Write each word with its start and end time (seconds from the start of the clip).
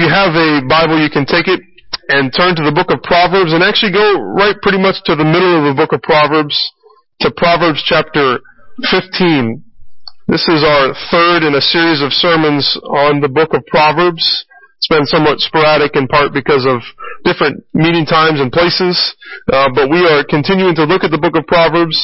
you 0.00 0.08
have 0.08 0.32
a 0.32 0.64
Bible, 0.64 0.96
you 0.96 1.12
can 1.12 1.28
take 1.28 1.44
it 1.44 1.60
and 2.08 2.32
turn 2.32 2.56
to 2.56 2.64
the 2.64 2.72
book 2.72 2.88
of 2.88 3.04
Proverbs 3.04 3.52
and 3.52 3.60
actually 3.60 3.92
go 3.92 4.16
right 4.32 4.56
pretty 4.64 4.80
much 4.80 4.96
to 5.04 5.12
the 5.12 5.28
middle 5.28 5.60
of 5.60 5.68
the 5.68 5.76
book 5.76 5.92
of 5.92 6.00
Proverbs 6.00 6.56
to 7.20 7.28
Proverbs 7.36 7.84
chapter 7.84 8.40
15. 8.88 9.60
This 10.24 10.40
is 10.48 10.64
our 10.64 10.96
third 11.12 11.44
in 11.44 11.52
a 11.52 11.60
series 11.60 12.00
of 12.00 12.16
sermons 12.16 12.64
on 12.88 13.20
the 13.20 13.28
book 13.28 13.52
of 13.52 13.60
Proverbs. 13.68 14.24
It's 14.80 14.88
been 14.88 15.04
somewhat 15.04 15.44
sporadic 15.44 15.92
in 15.92 16.08
part 16.08 16.32
because 16.32 16.64
of 16.64 16.80
different 17.28 17.60
meeting 17.76 18.08
times 18.08 18.40
and 18.40 18.48
places, 18.48 18.96
uh, 19.52 19.68
but 19.76 19.92
we 19.92 20.00
are 20.08 20.24
continuing 20.24 20.72
to 20.80 20.88
look 20.88 21.04
at 21.04 21.12
the 21.12 21.20
book 21.20 21.36
of 21.36 21.44
Proverbs, 21.44 22.00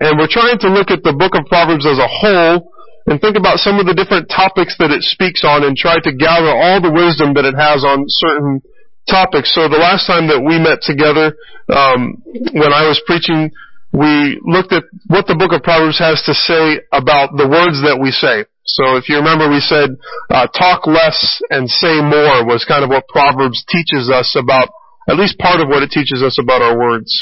and 0.00 0.16
we're 0.16 0.32
trying 0.32 0.56
to 0.64 0.72
look 0.72 0.88
at 0.88 1.04
the 1.04 1.12
book 1.12 1.36
of 1.36 1.44
Proverbs 1.52 1.84
as 1.84 2.00
a 2.00 2.08
whole 2.08 2.72
and 3.06 3.20
think 3.20 3.36
about 3.36 3.60
some 3.60 3.76
of 3.78 3.84
the 3.84 3.92
different 3.92 4.32
topics 4.32 4.76
that 4.80 4.90
it 4.90 5.04
speaks 5.04 5.44
on 5.44 5.64
and 5.64 5.76
try 5.76 6.00
to 6.00 6.12
gather 6.12 6.48
all 6.48 6.80
the 6.80 6.92
wisdom 6.92 7.36
that 7.36 7.44
it 7.44 7.52
has 7.52 7.84
on 7.84 8.04
certain 8.08 8.64
topics. 9.04 9.52
So 9.52 9.68
the 9.68 9.80
last 9.80 10.08
time 10.08 10.28
that 10.32 10.40
we 10.40 10.56
met 10.56 10.80
together, 10.80 11.36
um, 11.68 12.24
when 12.56 12.72
I 12.72 12.88
was 12.88 13.00
preaching, 13.04 13.52
we 13.92 14.40
looked 14.42 14.72
at 14.72 14.84
what 15.06 15.28
the 15.28 15.36
book 15.36 15.52
of 15.52 15.62
Proverbs 15.62 16.00
has 16.00 16.24
to 16.24 16.34
say 16.34 16.80
about 16.90 17.36
the 17.36 17.46
words 17.46 17.84
that 17.84 18.00
we 18.00 18.10
say. 18.10 18.48
So 18.64 18.96
if 18.96 19.12
you 19.12 19.20
remember, 19.20 19.52
we 19.52 19.60
said 19.60 19.92
uh, 20.32 20.48
talk 20.48 20.88
less 20.88 21.20
and 21.52 21.68
say 21.68 22.00
more 22.00 22.48
was 22.48 22.64
kind 22.64 22.82
of 22.82 22.88
what 22.88 23.06
Proverbs 23.06 23.62
teaches 23.68 24.08
us 24.08 24.32
about, 24.32 24.72
at 25.06 25.20
least 25.20 25.36
part 25.36 25.60
of 25.60 25.68
what 25.68 25.84
it 25.84 25.92
teaches 25.92 26.24
us 26.24 26.40
about 26.40 26.64
our 26.64 26.76
words. 26.76 27.12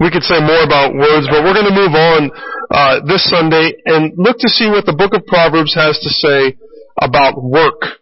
We 0.00 0.10
could 0.10 0.22
say 0.22 0.40
more 0.40 0.62
about 0.64 0.94
words, 0.94 1.26
but 1.30 1.44
we're 1.44 1.56
going 1.56 1.68
to 1.68 1.76
move 1.76 1.94
on 1.94 2.30
uh, 2.70 3.00
this 3.06 3.28
Sunday 3.28 3.74
and 3.86 4.12
look 4.16 4.38
to 4.38 4.48
see 4.48 4.68
what 4.68 4.86
the 4.86 4.96
book 4.96 5.14
of 5.14 5.26
Proverbs 5.26 5.74
has 5.74 5.98
to 6.00 6.10
say 6.10 6.56
about 7.00 7.42
work. 7.42 8.00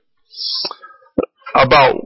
About 1.54 1.96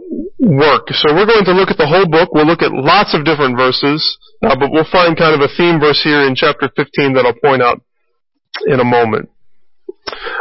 work. 0.40 0.88
So 0.92 1.14
we're 1.14 1.28
going 1.28 1.44
to 1.44 1.52
look 1.52 1.70
at 1.70 1.76
the 1.76 1.86
whole 1.86 2.08
book. 2.08 2.32
We'll 2.32 2.46
look 2.46 2.62
at 2.62 2.72
lots 2.72 3.14
of 3.14 3.24
different 3.24 3.56
verses, 3.56 4.00
uh, 4.42 4.56
but 4.56 4.72
we'll 4.72 4.88
find 4.90 5.16
kind 5.16 5.34
of 5.34 5.40
a 5.40 5.52
theme 5.56 5.80
verse 5.80 6.00
here 6.02 6.26
in 6.26 6.34
chapter 6.34 6.70
15 6.74 7.14
that 7.14 7.24
I'll 7.26 7.40
point 7.40 7.62
out 7.62 7.80
in 8.66 8.80
a 8.80 8.84
moment. 8.84 9.28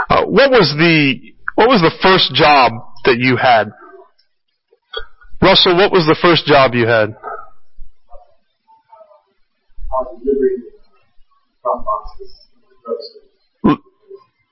Uh, 0.10 0.26
what 0.26 0.52
was 0.52 0.74
the 0.78 1.34
what 1.56 1.70
was 1.70 1.82
the 1.82 1.94
first 2.02 2.34
job 2.34 2.74
that 3.06 3.18
you 3.20 3.38
had? 3.38 3.72
Russell, 5.42 5.76
what 5.76 5.92
was 5.92 6.06
the 6.08 6.18
first 6.22 6.46
job 6.46 6.74
you 6.74 6.88
had? 6.88 7.16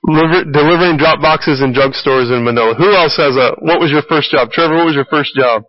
Deliver, 0.04 0.44
delivering 0.50 0.96
drop 0.98 1.20
boxes 1.20 1.60
in 1.62 1.72
drugstores 1.72 2.30
in 2.34 2.44
Manila. 2.44 2.74
Who 2.74 2.92
else 2.92 3.16
has 3.16 3.36
a? 3.36 3.54
What 3.60 3.78
was 3.80 3.90
your 3.90 4.02
first 4.08 4.30
job, 4.32 4.50
Trevor? 4.50 4.74
What 4.74 4.86
was 4.86 4.94
your 4.94 5.04
first 5.06 5.34
job? 5.34 5.64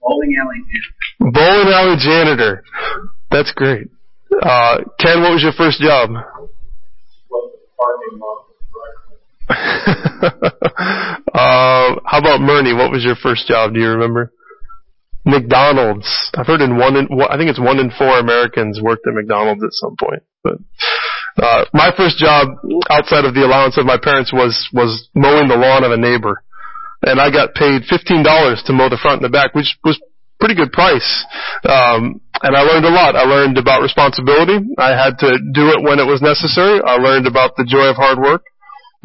Bowling 0.00 0.34
alley 0.40 0.62
janitor. 0.70 1.32
Bowling 1.32 1.72
alley 1.74 1.96
janitor. 1.98 2.64
That's 3.30 3.52
great. 3.52 3.88
Uh, 4.42 4.78
Ken, 4.98 5.20
what 5.22 5.32
was 5.32 5.42
your 5.42 5.52
first 5.52 5.80
job? 5.80 6.10
uh, 9.52 9.58
how 11.34 12.18
about 12.18 12.40
Murney? 12.40 12.76
What 12.76 12.90
was 12.90 13.04
your 13.04 13.16
first 13.16 13.46
job? 13.48 13.74
Do 13.74 13.80
you 13.80 13.88
remember? 13.88 14.32
McDonald's. 15.24 16.08
I've 16.34 16.46
heard 16.46 16.60
in 16.60 16.76
one 16.76 16.96
in, 16.96 17.08
I 17.28 17.36
think 17.36 17.50
it's 17.50 17.60
one 17.60 17.78
in 17.78 17.90
four 17.90 18.18
Americans 18.18 18.80
worked 18.82 19.06
at 19.06 19.14
McDonald's 19.14 19.62
at 19.62 19.72
some 19.72 19.96
point. 19.96 20.22
But 20.42 20.58
uh, 21.38 21.64
my 21.72 21.92
first 21.96 22.18
job 22.18 22.48
outside 22.90 23.24
of 23.24 23.34
the 23.34 23.44
allowance 23.44 23.78
of 23.78 23.86
my 23.86 23.98
parents 24.02 24.32
was 24.32 24.68
was 24.72 25.08
mowing 25.14 25.48
the 25.48 25.56
lawn 25.56 25.84
of 25.84 25.92
a 25.92 25.96
neighbor, 25.96 26.42
and 27.02 27.20
I 27.20 27.30
got 27.30 27.54
paid 27.54 27.84
fifteen 27.88 28.22
dollars 28.22 28.62
to 28.66 28.72
mow 28.72 28.88
the 28.88 28.98
front 29.00 29.22
and 29.22 29.24
the 29.24 29.32
back, 29.32 29.54
which 29.54 29.78
was 29.84 30.00
pretty 30.40 30.56
good 30.56 30.72
price. 30.72 31.24
Um, 31.62 32.20
and 32.42 32.56
I 32.56 32.62
learned 32.66 32.84
a 32.84 32.90
lot. 32.90 33.14
I 33.14 33.22
learned 33.22 33.56
about 33.56 33.82
responsibility. 33.82 34.58
I 34.76 34.90
had 34.90 35.14
to 35.22 35.38
do 35.54 35.70
it 35.70 35.86
when 35.86 36.02
it 36.02 36.06
was 36.06 36.20
necessary. 36.20 36.82
I 36.82 36.98
learned 36.98 37.28
about 37.28 37.54
the 37.54 37.62
joy 37.62 37.86
of 37.86 37.94
hard 37.94 38.18
work. 38.18 38.42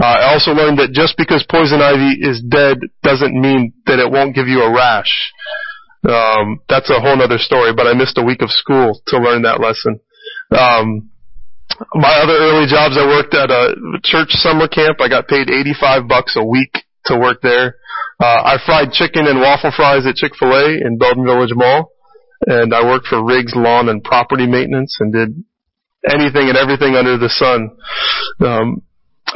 Uh, 0.02 0.06
I 0.06 0.34
also 0.34 0.52
learned 0.52 0.80
that 0.80 0.94
just 0.94 1.18
because 1.18 1.46
poison 1.50 1.81
ivy 1.81 2.18
is 2.22 2.41
dead 2.41 2.78
doesn't 3.03 3.34
mean 3.34 3.74
that 3.86 4.00
it 4.00 4.12
won't 4.12 4.36
give 4.36 4.47
you 4.47 4.62
a 4.62 4.74
rash. 4.74 5.09
Um, 6.07 6.62
that's 6.69 6.90
a 6.90 7.00
whole 7.00 7.22
other 7.22 7.38
story, 7.38 7.73
but 7.75 7.85
I 7.85 7.94
missed 7.94 8.18
a 8.18 8.23
week 8.23 8.41
of 8.41 8.50
school 8.50 9.01
to 9.07 9.19
learn 9.19 9.44
that 9.44 9.59
lesson. 9.59 10.00
Um, 10.51 11.12
my 11.94 12.13
other 12.23 12.34
early 12.34 12.66
jobs, 12.66 12.95
I 12.97 13.06
worked 13.06 13.35
at 13.35 13.51
a 13.51 13.75
church 14.03 14.31
summer 14.40 14.67
camp. 14.67 15.01
I 15.01 15.09
got 15.09 15.28
paid 15.28 15.50
85 15.50 16.07
bucks 16.07 16.35
a 16.38 16.46
week 16.46 16.72
to 17.06 17.17
work 17.19 17.41
there. 17.41 17.75
Uh, 18.19 18.56
I 18.56 18.57
fried 18.66 18.91
chicken 18.91 19.28
and 19.28 19.40
waffle 19.40 19.72
fries 19.75 20.07
at 20.07 20.16
Chick-fil-A 20.16 20.79
in 20.81 20.97
Belden 20.97 21.25
Village 21.25 21.53
Mall. 21.53 21.91
And 22.47 22.73
I 22.73 22.85
worked 22.85 23.07
for 23.07 23.23
Riggs 23.23 23.53
Lawn 23.56 23.90
and 23.90 24.03
Property 24.03 24.47
Maintenance 24.47 24.96
and 25.00 25.12
did 25.12 25.44
anything 26.09 26.50
and 26.50 26.57
everything 26.57 26.96
under 26.96 27.17
the 27.17 27.29
sun. 27.29 27.69
Um, 28.40 28.81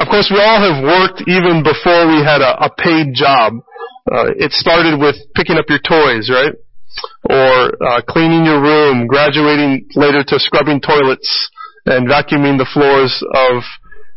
of 0.00 0.08
course, 0.08 0.32
we 0.32 0.40
all 0.40 0.60
have 0.62 0.82
worked 0.82 1.22
even 1.28 1.62
before 1.62 2.08
we 2.08 2.24
had 2.24 2.40
a, 2.40 2.64
a 2.64 2.70
paid 2.74 3.14
job. 3.14 3.54
Uh, 4.10 4.32
it 4.34 4.52
started 4.52 4.98
with 4.98 5.16
picking 5.34 5.56
up 5.56 5.66
your 5.68 5.78
toys, 5.78 6.30
right? 6.30 6.54
Or 7.28 7.72
uh, 7.82 8.02
cleaning 8.08 8.44
your 8.44 8.60
room, 8.60 9.06
graduating 9.06 9.88
later 9.94 10.24
to 10.26 10.38
scrubbing 10.38 10.80
toilets 10.80 11.50
and 11.86 12.08
vacuuming 12.08 12.58
the 12.58 12.68
floors 12.72 13.22
of 13.34 13.62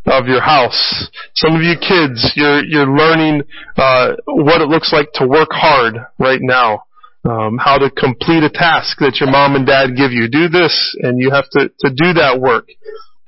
of 0.07 0.27
your 0.27 0.41
house. 0.41 1.09
Some 1.33 1.55
of 1.55 1.61
you 1.61 1.75
kids, 1.77 2.33
you're 2.35 2.63
you're 2.63 2.89
learning 2.89 3.43
uh, 3.77 4.13
what 4.25 4.61
it 4.61 4.67
looks 4.67 4.93
like 4.93 5.11
to 5.15 5.27
work 5.27 5.49
hard 5.51 5.95
right 6.19 6.41
now. 6.41 6.83
Um, 7.27 7.57
how 7.57 7.79
to 7.79 7.89
complete 7.89 8.43
a 8.43 8.51
task 8.51 8.99
that 8.99 9.17
your 9.19 9.31
mom 9.31 9.55
and 9.55 9.65
dad 9.65 9.97
give 9.97 10.11
you. 10.11 10.29
Do 10.29 10.47
this, 10.47 10.95
and 11.01 11.19
you 11.19 11.31
have 11.31 11.49
to 11.51 11.69
to 11.79 11.89
do 11.89 12.13
that 12.13 12.39
work. 12.39 12.67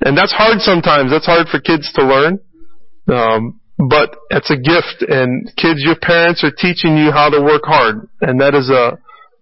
And 0.01 0.15
that's 0.15 0.31
hard 0.31 0.61
sometimes. 0.61 1.09
That's 1.09 1.25
hard 1.25 1.47
for 1.47 1.59
kids 1.59 1.91
to 1.93 2.05
learn. 2.05 2.39
Um, 3.07 3.59
but 3.77 4.15
it's 4.31 4.49
a 4.49 4.57
gift 4.57 5.05
and 5.07 5.45
kids, 5.55 5.83
your 5.83 5.97
parents 6.01 6.43
are 6.43 6.51
teaching 6.51 6.97
you 6.97 7.11
how 7.11 7.29
to 7.29 7.41
work 7.41 7.61
hard 7.63 8.09
and 8.21 8.41
that 8.41 8.55
is 8.55 8.69
a, 8.69 8.97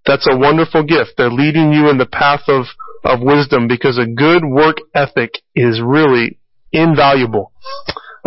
that's 0.05 0.27
a 0.29 0.37
wonderful 0.37 0.83
gift. 0.83 1.13
They're 1.17 1.31
leading 1.31 1.73
you 1.73 1.89
in 1.89 1.97
the 1.97 2.05
path 2.05 2.43
of, 2.47 2.65
of 3.03 3.21
wisdom 3.21 3.67
because 3.67 3.97
a 3.97 4.05
good 4.05 4.43
work 4.45 4.77
ethic 4.93 5.41
is 5.55 5.81
really 5.83 6.37
invaluable. 6.71 7.51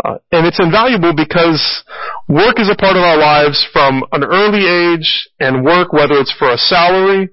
Uh, 0.03 0.17
and 0.31 0.45
it's 0.45 0.59
invaluable 0.59 1.13
because 1.13 1.83
work 2.27 2.59
is 2.59 2.69
a 2.69 2.75
part 2.75 2.95
of 2.95 3.03
our 3.03 3.17
lives 3.17 3.67
from 3.73 4.03
an 4.11 4.23
early 4.23 4.65
age 4.65 5.29
and 5.39 5.63
work, 5.63 5.91
whether 5.91 6.15
it's 6.15 6.33
for 6.37 6.51
a 6.51 6.57
salary 6.57 7.29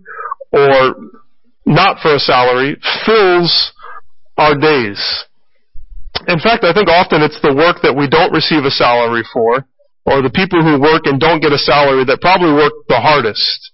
or 0.52 0.94
not 1.64 1.98
for 2.00 2.14
a 2.14 2.18
salary, 2.18 2.76
fills 3.04 3.72
our 4.36 4.56
days. 4.58 5.24
In 6.28 6.38
fact, 6.40 6.64
I 6.64 6.72
think 6.72 6.88
often 6.88 7.22
it's 7.22 7.40
the 7.42 7.54
work 7.54 7.82
that 7.82 7.94
we 7.94 8.08
don't 8.08 8.32
receive 8.32 8.64
a 8.64 8.70
salary 8.70 9.22
for, 9.32 9.66
or 10.06 10.22
the 10.22 10.30
people 10.30 10.62
who 10.62 10.80
work 10.80 11.06
and 11.06 11.20
don't 11.20 11.40
get 11.40 11.52
a 11.52 11.58
salary 11.58 12.04
that 12.04 12.20
probably 12.20 12.52
work 12.52 12.72
the 12.88 12.98
hardest. 12.98 13.70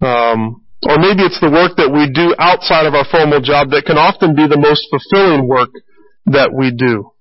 Um, 0.00 0.64
or 0.88 0.96
maybe 0.96 1.22
it's 1.28 1.40
the 1.40 1.52
work 1.52 1.76
that 1.76 1.92
we 1.92 2.08
do 2.08 2.32
outside 2.40 2.86
of 2.86 2.94
our 2.94 3.04
formal 3.04 3.40
job 3.40 3.70
that 3.70 3.84
can 3.84 4.00
often 4.00 4.34
be 4.34 4.48
the 4.48 4.56
most 4.56 4.88
fulfilling 4.88 5.46
work 5.46 5.68
that 6.26 6.52
we 6.52 6.72
do. 6.72 7.12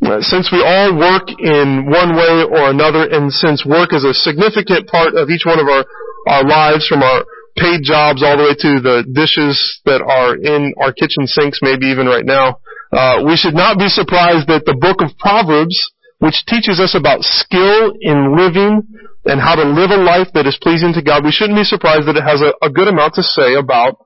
Since 0.00 0.48
we 0.54 0.62
all 0.62 0.94
work 0.94 1.26
in 1.28 1.90
one 1.90 2.14
way 2.14 2.46
or 2.46 2.70
another, 2.70 3.04
and 3.10 3.34
since 3.34 3.66
work 3.66 3.92
is 3.92 4.06
a 4.06 4.14
significant 4.14 4.86
part 4.86 5.18
of 5.18 5.28
each 5.28 5.44
one 5.44 5.58
of 5.58 5.66
our, 5.66 5.84
our 6.30 6.44
lives, 6.46 6.86
from 6.86 7.02
our 7.02 7.26
paid 7.58 7.82
jobs 7.82 8.22
all 8.22 8.38
the 8.38 8.46
way 8.46 8.54
to 8.54 8.80
the 8.80 9.02
dishes 9.10 9.58
that 9.84 10.00
are 10.00 10.38
in 10.38 10.72
our 10.78 10.94
kitchen 10.94 11.26
sinks, 11.26 11.58
maybe 11.60 11.90
even 11.90 12.06
right 12.06 12.24
now, 12.24 12.62
uh, 12.94 13.26
we 13.26 13.36
should 13.36 13.58
not 13.58 13.76
be 13.76 13.90
surprised 13.90 14.46
that 14.46 14.64
the 14.64 14.78
book 14.78 15.02
of 15.02 15.10
Proverbs, 15.18 15.76
which 16.18 16.44
teaches 16.46 16.80
us 16.80 16.94
about 16.98 17.22
skill 17.22 17.94
in 18.00 18.34
living 18.34 18.82
and 19.24 19.40
how 19.40 19.54
to 19.54 19.62
live 19.62 19.90
a 19.90 20.02
life 20.02 20.28
that 20.34 20.46
is 20.46 20.58
pleasing 20.60 20.92
to 20.94 21.02
God, 21.02 21.24
we 21.24 21.30
shouldn't 21.30 21.58
be 21.58 21.64
surprised 21.64 22.08
that 22.08 22.18
it 22.18 22.26
has 22.26 22.42
a, 22.42 22.50
a 22.64 22.70
good 22.70 22.88
amount 22.88 23.14
to 23.14 23.22
say 23.22 23.54
about, 23.54 24.02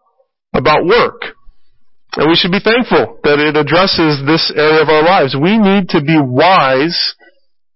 about 0.53 0.85
work. 0.85 1.33
And 2.17 2.29
we 2.29 2.37
should 2.37 2.53
be 2.53 2.61
thankful 2.61 3.17
that 3.25 3.41
it 3.41 3.57
addresses 3.57 4.21
this 4.29 4.53
area 4.53 4.83
of 4.85 4.93
our 4.93 5.03
lives. 5.03 5.33
We 5.33 5.57
need 5.57 5.89
to 5.97 6.05
be 6.05 6.21
wise 6.21 7.17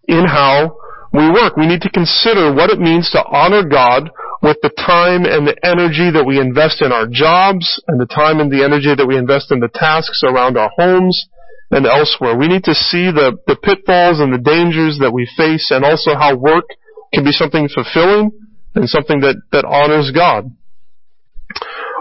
in 0.05 0.29
how 0.29 0.77
we 1.13 1.33
work. 1.33 1.57
We 1.57 1.67
need 1.67 1.81
to 1.89 1.91
consider 1.91 2.53
what 2.53 2.69
it 2.69 2.79
means 2.79 3.09
to 3.17 3.25
honor 3.25 3.65
God 3.65 4.11
with 4.43 4.59
the 4.61 4.69
time 4.77 5.25
and 5.25 5.49
the 5.49 5.57
energy 5.65 6.13
that 6.13 6.29
we 6.29 6.37
invest 6.39 6.83
in 6.83 6.93
our 6.93 7.09
jobs 7.09 7.81
and 7.89 7.99
the 7.99 8.07
time 8.07 8.41
and 8.41 8.53
the 8.53 8.61
energy 8.61 8.93
that 8.93 9.07
we 9.07 9.17
invest 9.17 9.51
in 9.51 9.61
the 9.61 9.73
tasks 9.73 10.21
around 10.21 10.59
our 10.59 10.69
homes 10.77 11.17
and 11.71 11.87
elsewhere. 11.87 12.37
We 12.37 12.49
need 12.49 12.65
to 12.65 12.75
see 12.75 13.11
the, 13.11 13.39
the 13.47 13.57
pitfalls 13.57 14.21
and 14.21 14.33
the 14.33 14.39
dangers 14.39 14.99
that 15.01 15.13
we 15.13 15.29
face 15.37 15.71
and 15.71 15.85
also 15.85 16.15
how 16.15 16.37
work 16.37 16.65
can 17.13 17.25
be 17.25 17.33
something 17.33 17.69
fulfilling 17.69 18.31
and 18.75 18.89
something 18.89 19.21
that, 19.21 19.37
that 19.53 19.65
honors 19.65 20.13
God. 20.15 20.53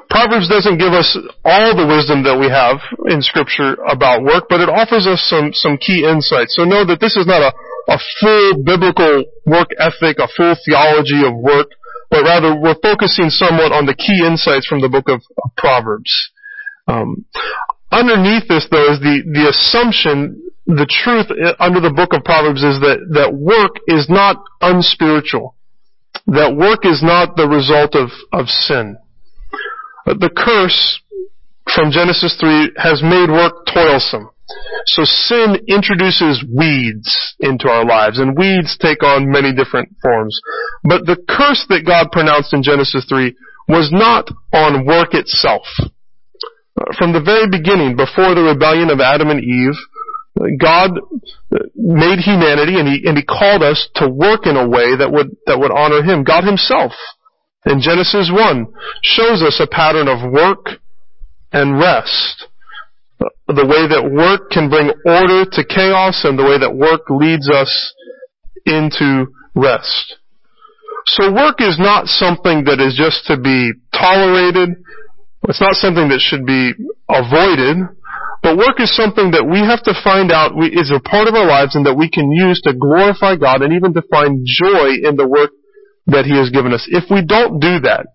Proverbs 0.09 0.47
doesn't 0.47 0.77
give 0.77 0.93
us 0.93 1.17
all 1.43 1.75
the 1.75 1.87
wisdom 1.87 2.23
that 2.23 2.37
we 2.37 2.47
have 2.47 2.77
in 3.09 3.21
scripture 3.21 3.75
about 3.89 4.23
work, 4.23 4.45
but 4.47 4.61
it 4.61 4.69
offers 4.69 5.07
us 5.07 5.19
some, 5.27 5.51
some 5.51 5.77
key 5.77 6.05
insights. 6.05 6.55
So 6.55 6.63
know 6.63 6.85
that 6.85 7.01
this 7.01 7.17
is 7.17 7.25
not 7.25 7.41
a, 7.41 7.51
a 7.89 7.97
full 8.21 8.63
biblical 8.63 9.25
work 9.45 9.73
ethic, 9.75 10.21
a 10.21 10.29
full 10.29 10.55
theology 10.63 11.25
of 11.25 11.35
work, 11.35 11.73
but 12.09 12.23
rather 12.23 12.53
we're 12.55 12.79
focusing 12.79 13.33
somewhat 13.33 13.73
on 13.73 13.85
the 13.89 13.97
key 13.97 14.23
insights 14.23 14.67
from 14.67 14.79
the 14.79 14.89
book 14.89 15.09
of 15.09 15.19
Proverbs. 15.57 16.13
Um, 16.87 17.25
underneath 17.91 18.47
this, 18.47 18.67
though, 18.69 18.93
is 18.93 18.99
the, 18.99 19.23
the 19.25 19.49
assumption, 19.49 20.41
the 20.65 20.87
truth 20.89 21.27
eh, 21.31 21.53
under 21.59 21.79
the 21.79 21.93
book 21.93 22.13
of 22.13 22.23
Proverbs 22.23 22.63
is 22.63 22.79
that, 22.81 23.05
that 23.13 23.33
work 23.33 23.77
is 23.87 24.07
not 24.09 24.43
unspiritual. 24.61 25.55
That 26.27 26.55
work 26.55 26.85
is 26.85 27.03
not 27.03 27.35
the 27.35 27.47
result 27.47 27.95
of, 27.95 28.09
of 28.31 28.47
sin. 28.47 28.97
The 30.05 30.29
curse 30.35 31.01
from 31.73 31.91
Genesis 31.91 32.37
3 32.39 32.73
has 32.77 33.01
made 33.01 33.29
work 33.29 33.65
toilsome. 33.65 34.29
So 34.85 35.03
sin 35.03 35.57
introduces 35.67 36.45
weeds 36.45 37.35
into 37.39 37.67
our 37.67 37.85
lives, 37.85 38.19
and 38.19 38.37
weeds 38.37 38.77
take 38.77 39.01
on 39.01 39.31
many 39.31 39.53
different 39.53 39.89
forms. 40.01 40.39
But 40.83 41.05
the 41.05 41.17
curse 41.27 41.65
that 41.69 41.85
God 41.85 42.11
pronounced 42.11 42.53
in 42.53 42.61
Genesis 42.61 43.05
3 43.09 43.35
was 43.67 43.89
not 43.91 44.29
on 44.53 44.85
work 44.85 45.13
itself. 45.13 45.65
From 46.97 47.13
the 47.13 47.23
very 47.23 47.47
beginning, 47.47 47.95
before 47.95 48.35
the 48.35 48.43
rebellion 48.43 48.89
of 48.89 48.99
Adam 48.99 49.29
and 49.29 49.39
Eve, 49.39 49.77
God 50.59 50.99
made 51.75 52.19
humanity 52.19 52.79
and 52.79 52.87
he, 52.87 53.07
and 53.07 53.17
he 53.17 53.23
called 53.23 53.63
us 53.63 53.87
to 53.95 54.09
work 54.09 54.45
in 54.45 54.57
a 54.57 54.67
way 54.67 54.95
that 54.97 55.09
would, 55.11 55.37
that 55.45 55.57
would 55.57 55.71
honor 55.71 56.03
Him. 56.03 56.23
God 56.23 56.43
Himself, 56.43 56.91
in 57.65 57.79
Genesis 57.79 58.29
1, 58.31 58.67
shows 59.01 59.41
us 59.41 59.61
a 59.63 59.67
pattern 59.67 60.09
of 60.09 60.29
work 60.29 60.81
and 61.53 61.79
rest 61.79 62.47
the 63.47 63.65
way 63.65 63.85
that 63.85 64.09
work 64.09 64.49
can 64.49 64.69
bring 64.69 64.89
order 65.05 65.45
to 65.45 65.63
chaos 65.63 66.25
and 66.25 66.37
the 66.37 66.43
way 66.43 66.57
that 66.57 66.75
work 66.75 67.05
leads 67.09 67.49
us 67.49 67.69
into 68.65 69.27
rest. 69.53 70.17
So 71.05 71.31
work 71.31 71.61
is 71.61 71.77
not 71.77 72.07
something 72.07 72.65
that 72.65 72.81
is 72.81 72.97
just 72.97 73.25
to 73.27 73.37
be 73.37 73.71
tolerated. 73.93 74.81
It's 75.47 75.61
not 75.61 75.75
something 75.75 76.09
that 76.09 76.21
should 76.21 76.45
be 76.45 76.73
avoided. 77.09 77.85
But 78.41 78.57
work 78.61 78.77
is 78.77 78.93
something 78.93 79.33
that 79.33 79.45
we 79.45 79.57
have 79.65 79.81
to 79.89 79.93
find 80.05 80.29
out 80.29 80.53
is 80.61 80.93
a 80.93 81.01
part 81.01 81.25
of 81.27 81.33
our 81.33 81.49
lives 81.49 81.73
and 81.73 81.85
that 81.89 81.97
we 81.97 82.09
can 82.09 82.29
use 82.29 82.61
to 82.61 82.77
glorify 82.77 83.35
God 83.37 83.65
and 83.65 83.73
even 83.73 83.93
to 83.97 84.05
find 84.05 84.45
joy 84.45 85.01
in 85.01 85.17
the 85.17 85.25
work 85.25 85.49
that 86.05 86.29
He 86.29 86.37
has 86.37 86.53
given 86.53 86.69
us. 86.69 86.85
If 86.85 87.09
we 87.09 87.25
don't 87.25 87.57
do 87.57 87.81
that, 87.89 88.05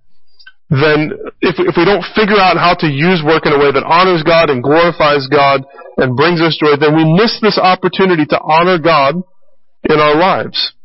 then 0.70 1.10
if, 1.42 1.58
if 1.58 1.74
we 1.74 1.82
don't 1.82 2.06
figure 2.14 2.38
out 2.38 2.54
how 2.54 2.78
to 2.78 2.86
use 2.86 3.26
work 3.26 3.42
in 3.42 3.50
a 3.50 3.58
way 3.58 3.74
that 3.74 3.82
honors 3.82 4.22
God 4.22 4.54
and 4.54 4.62
glorifies 4.62 5.26
God 5.26 5.66
and 5.98 6.14
brings 6.14 6.38
us 6.38 6.54
joy, 6.54 6.78
then 6.78 6.94
we 6.94 7.02
miss 7.02 7.42
this 7.42 7.58
opportunity 7.58 8.22
to 8.30 8.38
honor 8.38 8.78
God 8.78 9.18
in 9.82 9.98
our 9.98 10.14
lives. 10.14 10.78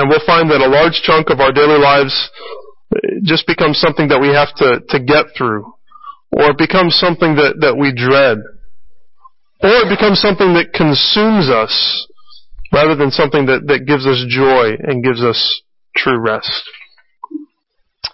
And 0.00 0.08
we'll 0.08 0.24
find 0.24 0.48
that 0.48 0.64
a 0.64 0.70
large 0.70 1.04
chunk 1.04 1.28
of 1.28 1.40
our 1.44 1.52
daily 1.52 1.76
lives 1.76 2.14
just 3.22 3.46
becomes 3.46 3.78
something 3.78 4.08
that 4.08 4.20
we 4.20 4.28
have 4.28 4.54
to, 4.56 4.80
to 4.88 5.02
get 5.02 5.26
through. 5.36 5.72
Or 6.32 6.50
it 6.50 6.58
becomes 6.58 6.96
something 6.96 7.36
that, 7.36 7.60
that 7.60 7.76
we 7.76 7.92
dread. 7.94 8.38
Or 9.62 9.86
it 9.86 9.90
becomes 9.90 10.20
something 10.20 10.54
that 10.54 10.72
consumes 10.72 11.48
us 11.48 12.06
rather 12.72 12.94
than 12.94 13.10
something 13.10 13.46
that, 13.46 13.66
that 13.66 13.86
gives 13.86 14.06
us 14.06 14.24
joy 14.28 14.76
and 14.78 15.04
gives 15.04 15.22
us 15.22 15.62
true 15.96 16.18
rest 16.18 16.62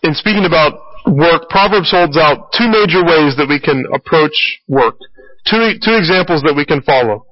in 0.03 0.15
speaking 0.15 0.45
about 0.47 0.79
work, 1.07 1.49
Proverbs 1.51 1.91
holds 1.91 2.17
out 2.17 2.53
two 2.53 2.71
major 2.71 3.03
ways 3.03 3.35
that 3.37 3.47
we 3.49 3.61
can 3.61 3.85
approach 3.93 4.35
work. 4.69 4.95
Two, 5.47 5.79
two 5.83 5.95
examples 5.95 6.43
that 6.43 6.55
we 6.55 6.65
can 6.65 6.83
follow. 6.83 7.27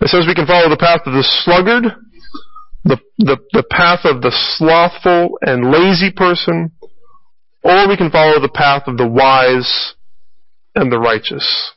It 0.00 0.08
says 0.08 0.26
we 0.26 0.34
can 0.34 0.46
follow 0.46 0.68
the 0.68 0.78
path 0.78 1.02
of 1.06 1.12
the 1.12 1.22
sluggard, 1.44 1.94
the, 2.84 2.98
the, 3.18 3.36
the 3.52 3.64
path 3.70 4.00
of 4.04 4.22
the 4.22 4.32
slothful 4.56 5.38
and 5.42 5.70
lazy 5.70 6.10
person, 6.10 6.72
or 7.62 7.88
we 7.88 7.96
can 7.96 8.10
follow 8.10 8.40
the 8.40 8.52
path 8.52 8.84
of 8.86 8.96
the 8.96 9.06
wise 9.06 9.94
and 10.74 10.90
the 10.90 10.98
righteous. 10.98 11.72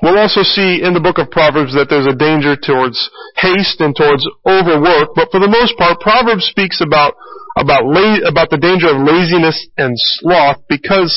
We'll 0.00 0.18
also 0.18 0.42
see 0.42 0.80
in 0.82 0.94
the 0.94 1.04
book 1.04 1.18
of 1.18 1.30
Proverbs 1.30 1.74
that 1.74 1.88
there's 1.88 2.08
a 2.08 2.16
danger 2.16 2.56
towards 2.56 2.98
haste 3.36 3.80
and 3.80 3.94
towards 3.94 4.24
overwork, 4.48 5.14
but 5.14 5.28
for 5.30 5.38
the 5.38 5.52
most 5.52 5.76
part, 5.76 6.00
Proverbs 6.00 6.48
speaks 6.48 6.80
about 6.80 7.14
about 7.56 7.84
la- 7.84 8.24
about 8.24 8.48
the 8.48 8.56
danger 8.56 8.88
of 8.88 9.04
laziness 9.04 9.68
and 9.76 9.92
sloth 9.96 10.64
because 10.68 11.12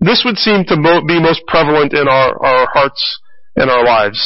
this 0.00 0.22
would 0.24 0.36
seem 0.36 0.64
to 0.68 0.76
mo- 0.76 1.00
be 1.06 1.18
most 1.20 1.40
prevalent 1.48 1.94
in 1.94 2.06
our, 2.06 2.36
our 2.44 2.68
hearts 2.72 3.00
and 3.56 3.70
our 3.70 3.84
lives. 3.84 4.20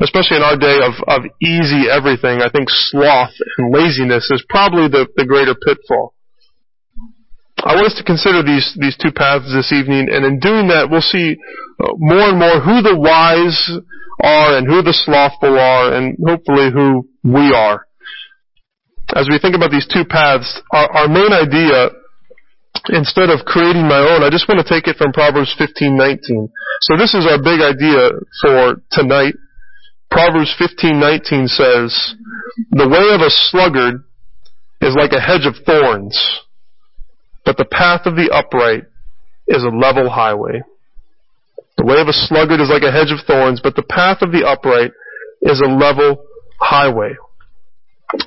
Especially 0.00 0.36
in 0.36 0.42
our 0.42 0.58
day 0.58 0.78
of, 0.84 0.92
of 1.08 1.24
easy 1.40 1.88
everything, 1.88 2.42
I 2.42 2.50
think 2.50 2.68
sloth 2.68 3.32
and 3.58 3.72
laziness 3.72 4.30
is 4.30 4.44
probably 4.48 4.88
the, 4.88 5.06
the 5.16 5.24
greater 5.24 5.54
pitfall. 5.54 6.12
I 7.64 7.74
want 7.74 7.86
us 7.86 7.96
to 7.96 8.04
consider 8.04 8.42
these, 8.42 8.76
these 8.78 8.96
two 9.00 9.10
paths 9.10 9.48
this 9.48 9.72
evening, 9.72 10.08
and 10.12 10.24
in 10.24 10.38
doing 10.38 10.68
that, 10.68 10.88
we'll 10.90 11.00
see 11.00 11.36
uh, 11.80 11.92
more 11.96 12.28
and 12.28 12.38
more 12.38 12.60
who 12.60 12.82
the 12.82 12.94
wise 12.94 13.80
are 14.22 14.58
and 14.58 14.66
who 14.66 14.82
the 14.82 14.92
slothful 14.92 15.58
are, 15.58 15.94
and 15.94 16.16
hopefully 16.20 16.68
who 16.70 17.08
we 17.24 17.54
are 17.54 17.86
as 19.14 19.28
we 19.30 19.38
think 19.38 19.54
about 19.54 19.70
these 19.70 19.86
two 19.86 20.04
paths, 20.04 20.60
our, 20.72 20.90
our 20.90 21.08
main 21.08 21.30
idea, 21.30 21.90
instead 22.90 23.30
of 23.30 23.46
creating 23.46 23.86
my 23.86 24.02
own, 24.02 24.24
I 24.24 24.30
just 24.30 24.48
want 24.48 24.58
to 24.58 24.66
take 24.66 24.88
it 24.88 24.96
from 24.96 25.12
Proverbs 25.12 25.54
15:19. 25.54 26.50
So 26.82 26.96
this 26.98 27.14
is 27.14 27.26
our 27.26 27.38
big 27.38 27.62
idea 27.62 28.10
for 28.42 28.82
tonight. 28.90 29.34
Proverbs 30.10 30.54
15:19 30.58 31.48
says, 31.48 32.14
"The 32.70 32.88
way 32.88 33.14
of 33.14 33.20
a 33.20 33.30
sluggard 33.30 34.04
is 34.80 34.94
like 34.94 35.12
a 35.12 35.20
hedge 35.20 35.46
of 35.46 35.56
thorns, 35.58 36.16
but 37.44 37.56
the 37.56 37.64
path 37.64 38.06
of 38.06 38.16
the 38.16 38.30
upright 38.30 38.84
is 39.48 39.62
a 39.64 39.68
level 39.68 40.08
highway." 40.08 40.62
The 41.76 41.84
way 41.84 42.00
of 42.00 42.08
a 42.08 42.12
sluggard 42.12 42.60
is 42.60 42.70
like 42.70 42.82
a 42.82 42.90
hedge 42.90 43.12
of 43.12 43.20
thorns, 43.26 43.60
but 43.60 43.76
the 43.76 43.82
path 43.82 44.22
of 44.22 44.32
the 44.32 44.46
upright 44.46 44.92
is 45.42 45.60
a 45.60 45.68
level 45.68 46.24
highway. 46.58 47.14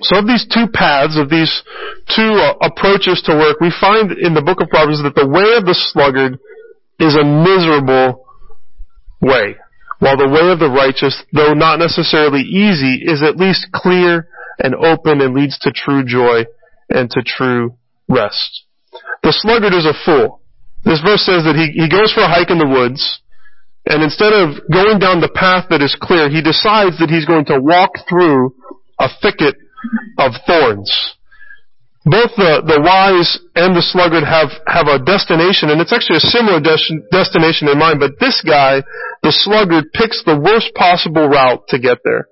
So 0.02 0.20
of 0.20 0.28
these 0.28 0.46
two 0.46 0.68
paths, 0.68 1.18
of 1.18 1.30
these 1.30 1.64
two 2.16 2.34
uh, 2.34 2.54
approaches 2.62 3.22
to 3.26 3.34
work, 3.34 3.60
we 3.60 3.74
find 3.80 4.12
in 4.12 4.34
the 4.34 4.42
book 4.42 4.62
of 4.62 4.70
Proverbs 4.70 5.02
that 5.04 5.16
the 5.16 5.28
way 5.28 5.56
of 5.58 5.66
the 5.66 5.74
sluggard 5.74 6.38
is 7.00 7.16
a 7.16 7.24
miserable 7.24 8.28
way, 9.22 9.56
while 10.00 10.18
the 10.18 10.28
way 10.32 10.52
of 10.52 10.60
the 10.60 10.72
righteous, 10.72 11.24
though 11.34 11.54
not 11.54 11.80
necessarily 11.80 12.42
easy, 12.42 13.04
is 13.04 13.22
at 13.22 13.36
least 13.36 13.68
clear 13.74 14.28
and 14.58 14.76
open 14.76 15.22
and 15.22 15.36
leads 15.36 15.60
to 15.60 15.72
true 15.72 16.04
joy 16.04 16.44
and 16.90 17.10
to 17.12 17.22
true 17.22 17.76
rest. 18.08 18.64
The 19.24 19.36
sluggard 19.36 19.74
is 19.74 19.86
a 19.86 19.94
fool. 20.06 20.42
This 20.84 21.02
verse 21.04 21.26
says 21.26 21.44
that 21.44 21.56
he, 21.56 21.76
he 21.76 21.90
goes 21.90 22.14
for 22.14 22.22
a 22.22 22.32
hike 22.32 22.50
in 22.50 22.58
the 22.58 22.68
woods, 22.68 23.20
and 23.86 24.02
instead 24.02 24.32
of 24.32 24.56
going 24.72 25.00
down 25.00 25.20
the 25.20 25.32
path 25.34 25.68
that 25.70 25.82
is 25.82 25.96
clear, 26.00 26.30
he 26.30 26.42
decides 26.42 26.98
that 27.00 27.10
he's 27.10 27.26
going 27.26 27.46
to 27.46 27.60
walk 27.60 27.92
through 28.08 28.56
a 29.00 29.10
thicket 29.22 29.56
of 30.18 30.32
thorns. 30.48 30.92
Both 32.10 32.34
the, 32.42 32.66
the 32.66 32.82
wise 32.82 33.38
and 33.54 33.78
the 33.78 33.86
sluggard 33.86 34.26
have, 34.26 34.50
have 34.66 34.88
a 34.90 34.98
destination, 34.98 35.70
and 35.70 35.78
it's 35.78 35.94
actually 35.94 36.18
a 36.18 36.32
similar 36.34 36.58
des- 36.58 37.06
destination 37.14 37.70
in 37.70 37.78
mind, 37.78 38.00
but 38.00 38.18
this 38.20 38.42
guy, 38.42 38.82
the 39.22 39.30
sluggard, 39.30 39.94
picks 39.94 40.24
the 40.26 40.40
worst 40.40 40.74
possible 40.74 41.30
route 41.30 41.68
to 41.70 41.78
get 41.78 42.00
there. 42.04 42.26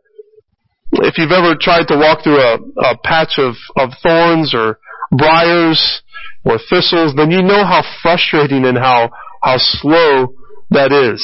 If 1.05 1.19
you've 1.19 1.35
ever 1.35 1.53
tried 1.59 1.85
to 1.93 1.97
walk 1.97 2.23
through 2.23 2.41
a, 2.41 2.57
a 2.57 2.97
patch 3.03 3.37
of, 3.37 3.53
of 3.77 3.91
thorns 4.01 4.55
or 4.55 4.79
briars 5.11 6.01
or 6.43 6.57
thistles, 6.57 7.13
then 7.13 7.29
you 7.29 7.43
know 7.43 7.61
how 7.61 7.83
frustrating 8.01 8.65
and 8.65 8.77
how, 8.77 9.11
how 9.43 9.57
slow 9.59 10.33
that 10.71 10.91
is. 10.91 11.21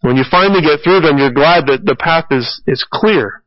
When 0.00 0.16
you 0.16 0.24
finally 0.28 0.62
get 0.62 0.80
through 0.82 1.00
them, 1.00 1.18
you're 1.18 1.32
glad 1.32 1.68
that 1.68 1.84
the 1.84 1.94
path 1.94 2.26
is, 2.32 2.60
is 2.66 2.84
clear. 2.90 3.43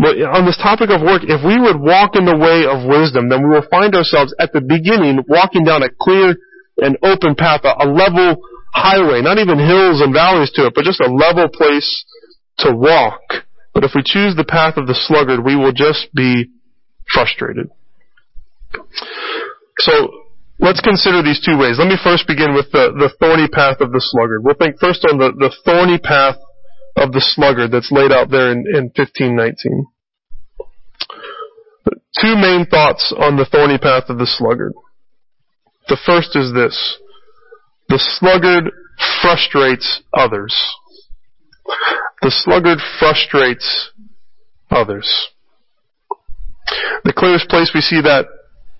But 0.00 0.16
on 0.16 0.48
this 0.48 0.56
topic 0.56 0.88
of 0.88 1.04
work, 1.04 1.22
if 1.28 1.44
we 1.44 1.60
would 1.60 1.76
walk 1.76 2.16
in 2.16 2.24
the 2.24 2.36
way 2.36 2.64
of 2.64 2.88
wisdom, 2.88 3.28
then 3.28 3.44
we 3.44 3.52
will 3.52 3.68
find 3.68 3.92
ourselves 3.94 4.32
at 4.40 4.52
the 4.52 4.64
beginning 4.64 5.20
walking 5.28 5.64
down 5.64 5.82
a 5.84 5.92
clear 5.92 6.36
and 6.80 6.96
open 7.04 7.36
path, 7.36 7.60
a 7.68 7.84
level 7.84 8.40
highway, 8.72 9.20
not 9.20 9.36
even 9.36 9.60
hills 9.60 10.00
and 10.00 10.14
valleys 10.14 10.50
to 10.56 10.66
it, 10.66 10.72
but 10.74 10.88
just 10.88 11.04
a 11.04 11.12
level 11.12 11.48
place 11.52 12.04
to 12.64 12.72
walk. 12.72 13.44
But 13.74 13.84
if 13.84 13.92
we 13.94 14.00
choose 14.00 14.34
the 14.34 14.48
path 14.48 14.80
of 14.80 14.86
the 14.86 14.96
sluggard, 14.96 15.44
we 15.44 15.54
will 15.54 15.72
just 15.72 16.08
be 16.14 16.48
frustrated. 17.12 17.68
So, 19.78 19.92
let's 20.58 20.80
consider 20.80 21.22
these 21.22 21.44
two 21.44 21.58
ways. 21.58 21.76
Let 21.78 21.88
me 21.88 21.98
first 22.02 22.26
begin 22.26 22.54
with 22.54 22.72
the, 22.72 22.96
the 22.96 23.12
thorny 23.20 23.48
path 23.48 23.80
of 23.80 23.92
the 23.92 24.00
sluggard. 24.00 24.44
We'll 24.44 24.56
think 24.56 24.80
first 24.80 25.04
on 25.04 25.18
the, 25.18 25.32
the 25.36 25.52
thorny 25.64 25.98
path 25.98 26.36
of 26.96 27.12
the 27.12 27.20
sluggard 27.20 27.70
that's 27.70 27.92
laid 27.92 28.12
out 28.12 28.30
there 28.30 28.52
in, 28.52 28.64
in 28.74 28.90
1519. 28.94 29.86
Two 32.20 32.36
main 32.36 32.66
thoughts 32.66 33.14
on 33.16 33.36
the 33.36 33.44
thorny 33.44 33.78
path 33.78 34.04
of 34.08 34.18
the 34.18 34.26
sluggard. 34.26 34.72
The 35.88 35.98
first 36.04 36.36
is 36.36 36.52
this. 36.52 36.98
The 37.88 37.98
sluggard 37.98 38.70
frustrates 39.22 40.02
others. 40.12 40.54
The 42.22 42.30
sluggard 42.30 42.78
frustrates 42.98 43.90
others. 44.70 45.28
The 47.04 47.12
clearest 47.12 47.48
place 47.48 47.72
we 47.74 47.80
see 47.80 48.00
that 48.02 48.26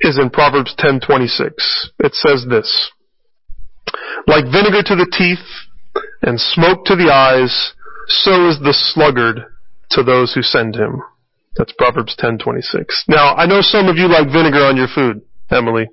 is 0.01 0.19
in 0.19 0.31
Proverbs 0.31 0.75
10:26. 0.79 1.91
It 2.01 2.15
says 2.15 2.47
this: 2.49 2.91
Like 4.27 4.45
vinegar 4.45 4.83
to 4.83 4.97
the 4.97 5.11
teeth 5.11 5.45
and 6.23 6.41
smoke 6.41 6.85
to 6.87 6.97
the 6.97 7.11
eyes, 7.13 7.75
so 8.11 8.49
is 8.49 8.59
the 8.59 8.75
sluggard 8.75 9.41
to 9.91 10.03
those 10.03 10.35
who 10.35 10.43
send 10.43 10.75
him. 10.75 11.03
That's 11.57 11.73
Proverbs 11.73 12.17
10:26. 12.17 13.09
Now, 13.09 13.35
I 13.35 13.47
know 13.47 13.61
some 13.61 13.89
of 13.89 13.97
you 13.97 14.09
like 14.09 14.31
vinegar 14.31 14.65
on 14.65 14.77
your 14.77 14.89
food, 14.89 15.23
Emily. 15.51 15.89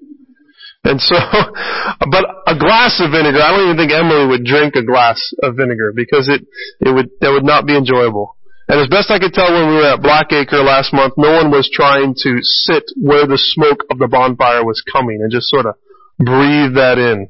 And 0.84 1.02
so, 1.02 1.16
but 2.12 2.26
a 2.48 2.58
glass 2.58 3.02
of 3.02 3.12
vinegar, 3.12 3.42
I 3.42 3.52
don't 3.52 3.66
even 3.66 3.78
think 3.78 3.92
Emily 3.92 4.28
would 4.28 4.46
drink 4.46 4.76
a 4.76 4.84
glass 4.84 5.20
of 5.44 5.56
vinegar 5.56 5.92
because 5.96 6.30
it, 6.30 6.46
it 6.80 6.94
would, 6.94 7.10
that 7.22 7.32
would 7.32 7.44
not 7.44 7.66
be 7.66 7.76
enjoyable. 7.76 8.38
And 8.68 8.80
as 8.80 8.88
best 8.88 9.10
I 9.12 9.20
could 9.20 9.34
tell 9.34 9.52
when 9.52 9.70
we 9.70 9.76
were 9.76 9.94
at 9.94 10.02
Blackacre 10.02 10.64
last 10.64 10.94
month, 10.94 11.14
no 11.18 11.32
one 11.32 11.52
was 11.52 11.70
trying 11.72 12.16
to 12.24 12.40
sit 12.42 12.84
where 12.96 13.26
the 13.26 13.38
smoke 13.38 13.84
of 13.90 13.98
the 13.98 14.08
bonfire 14.08 14.64
was 14.64 14.84
coming 14.92 15.20
and 15.22 15.32
just 15.32 15.48
sort 15.50 15.66
of 15.66 15.76
breathe 16.20 16.76
that 16.76 16.98
in. 16.98 17.30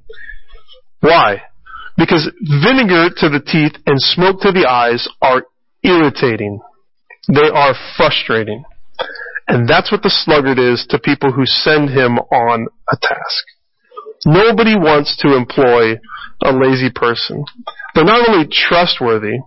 Why? 1.00 1.44
Because 1.98 2.30
vinegar 2.40 3.10
to 3.18 3.30
the 3.30 3.42
teeth 3.44 3.82
and 3.86 4.00
smoke 4.00 4.42
to 4.42 4.52
the 4.52 4.68
eyes 4.70 5.08
are 5.22 5.44
irritating. 5.84 6.60
They 7.28 7.50
are 7.50 7.74
frustrating. 7.98 8.64
And 9.48 9.68
that's 9.68 9.92
what 9.92 10.04
the 10.04 10.10
sluggard 10.10 10.60
is 10.60 10.86
to 10.90 11.00
people 11.00 11.32
who 11.32 11.46
send 11.46 11.90
him 11.90 12.18
on 12.20 12.68
a 12.92 12.98
task. 13.02 13.44
Nobody 14.26 14.76
wants 14.76 15.18
to 15.18 15.36
employ 15.36 16.00
a 16.44 16.52
lazy 16.52 16.92
person. 16.94 17.46
They're 17.96 18.04
not 18.04 18.28
only 18.30 18.48
trustworthy, 18.52 19.40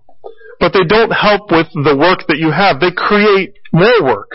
but 0.59 0.73
they 0.73 0.85
don't 0.85 1.11
help 1.11 1.51
with 1.51 1.69
the 1.73 1.97
work 1.97 2.27
that 2.29 2.39
you 2.39 2.51
have. 2.51 2.81
They 2.81 2.91
create 2.91 3.55
more 3.73 4.03
work. 4.03 4.31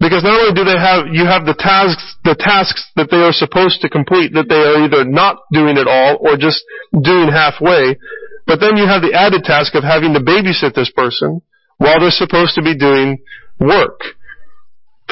Because 0.00 0.24
not 0.24 0.40
only 0.40 0.56
do 0.56 0.64
they 0.64 0.80
have, 0.80 1.12
you 1.12 1.28
have 1.28 1.44
the 1.44 1.52
tasks, 1.52 2.00
the 2.24 2.34
tasks 2.34 2.88
that 2.96 3.12
they 3.12 3.20
are 3.20 3.36
supposed 3.36 3.84
to 3.84 3.92
complete 3.92 4.32
that 4.32 4.48
they 4.48 4.56
are 4.56 4.80
either 4.80 5.04
not 5.04 5.44
doing 5.52 5.76
at 5.76 5.86
all 5.86 6.16
or 6.24 6.40
just 6.40 6.64
doing 6.90 7.28
halfway, 7.28 8.00
but 8.48 8.64
then 8.64 8.80
you 8.80 8.88
have 8.88 9.04
the 9.04 9.12
added 9.12 9.44
task 9.44 9.76
of 9.76 9.84
having 9.84 10.16
to 10.16 10.24
babysit 10.24 10.72
this 10.72 10.90
person 10.96 11.44
while 11.76 12.00
they're 12.00 12.16
supposed 12.16 12.56
to 12.56 12.64
be 12.64 12.72
doing 12.72 13.20
work. 13.60 14.00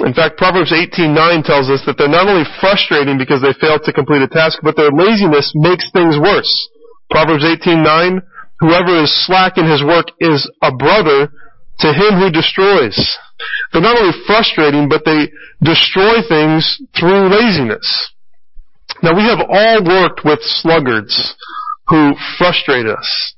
In 0.00 0.14
fact, 0.14 0.38
Proverbs 0.38 0.72
18:9 0.72 1.44
tells 1.44 1.68
us 1.68 1.84
that 1.84 1.98
they're 1.98 2.08
not 2.08 2.28
only 2.28 2.48
frustrating 2.58 3.18
because 3.18 3.42
they 3.42 3.52
fail 3.60 3.78
to 3.78 3.92
complete 3.92 4.22
a 4.22 4.28
task, 4.28 4.60
but 4.62 4.76
their 4.76 4.90
laziness 4.90 5.52
makes 5.54 5.90
things 5.92 6.16
worse. 6.16 6.50
Proverbs 7.10 7.44
18:9, 7.44 8.22
whoever 8.60 9.04
is 9.04 9.12
slack 9.26 9.58
in 9.58 9.66
his 9.66 9.82
work 9.84 10.06
is 10.20 10.48
a 10.62 10.72
brother 10.72 11.28
to 11.80 11.92
him 11.92 12.18
who 12.18 12.30
destroys. 12.30 12.96
They're 13.72 13.82
not 13.82 13.98
only 13.98 14.16
frustrating, 14.26 14.88
but 14.88 15.04
they 15.04 15.28
destroy 15.62 16.22
things 16.28 16.80
through 16.98 17.28
laziness. 17.28 18.12
Now 19.02 19.14
we 19.14 19.22
have 19.22 19.40
all 19.48 19.84
worked 19.84 20.24
with 20.24 20.40
sluggards 20.42 21.36
who 21.88 22.14
frustrate 22.36 22.86
us, 22.86 23.34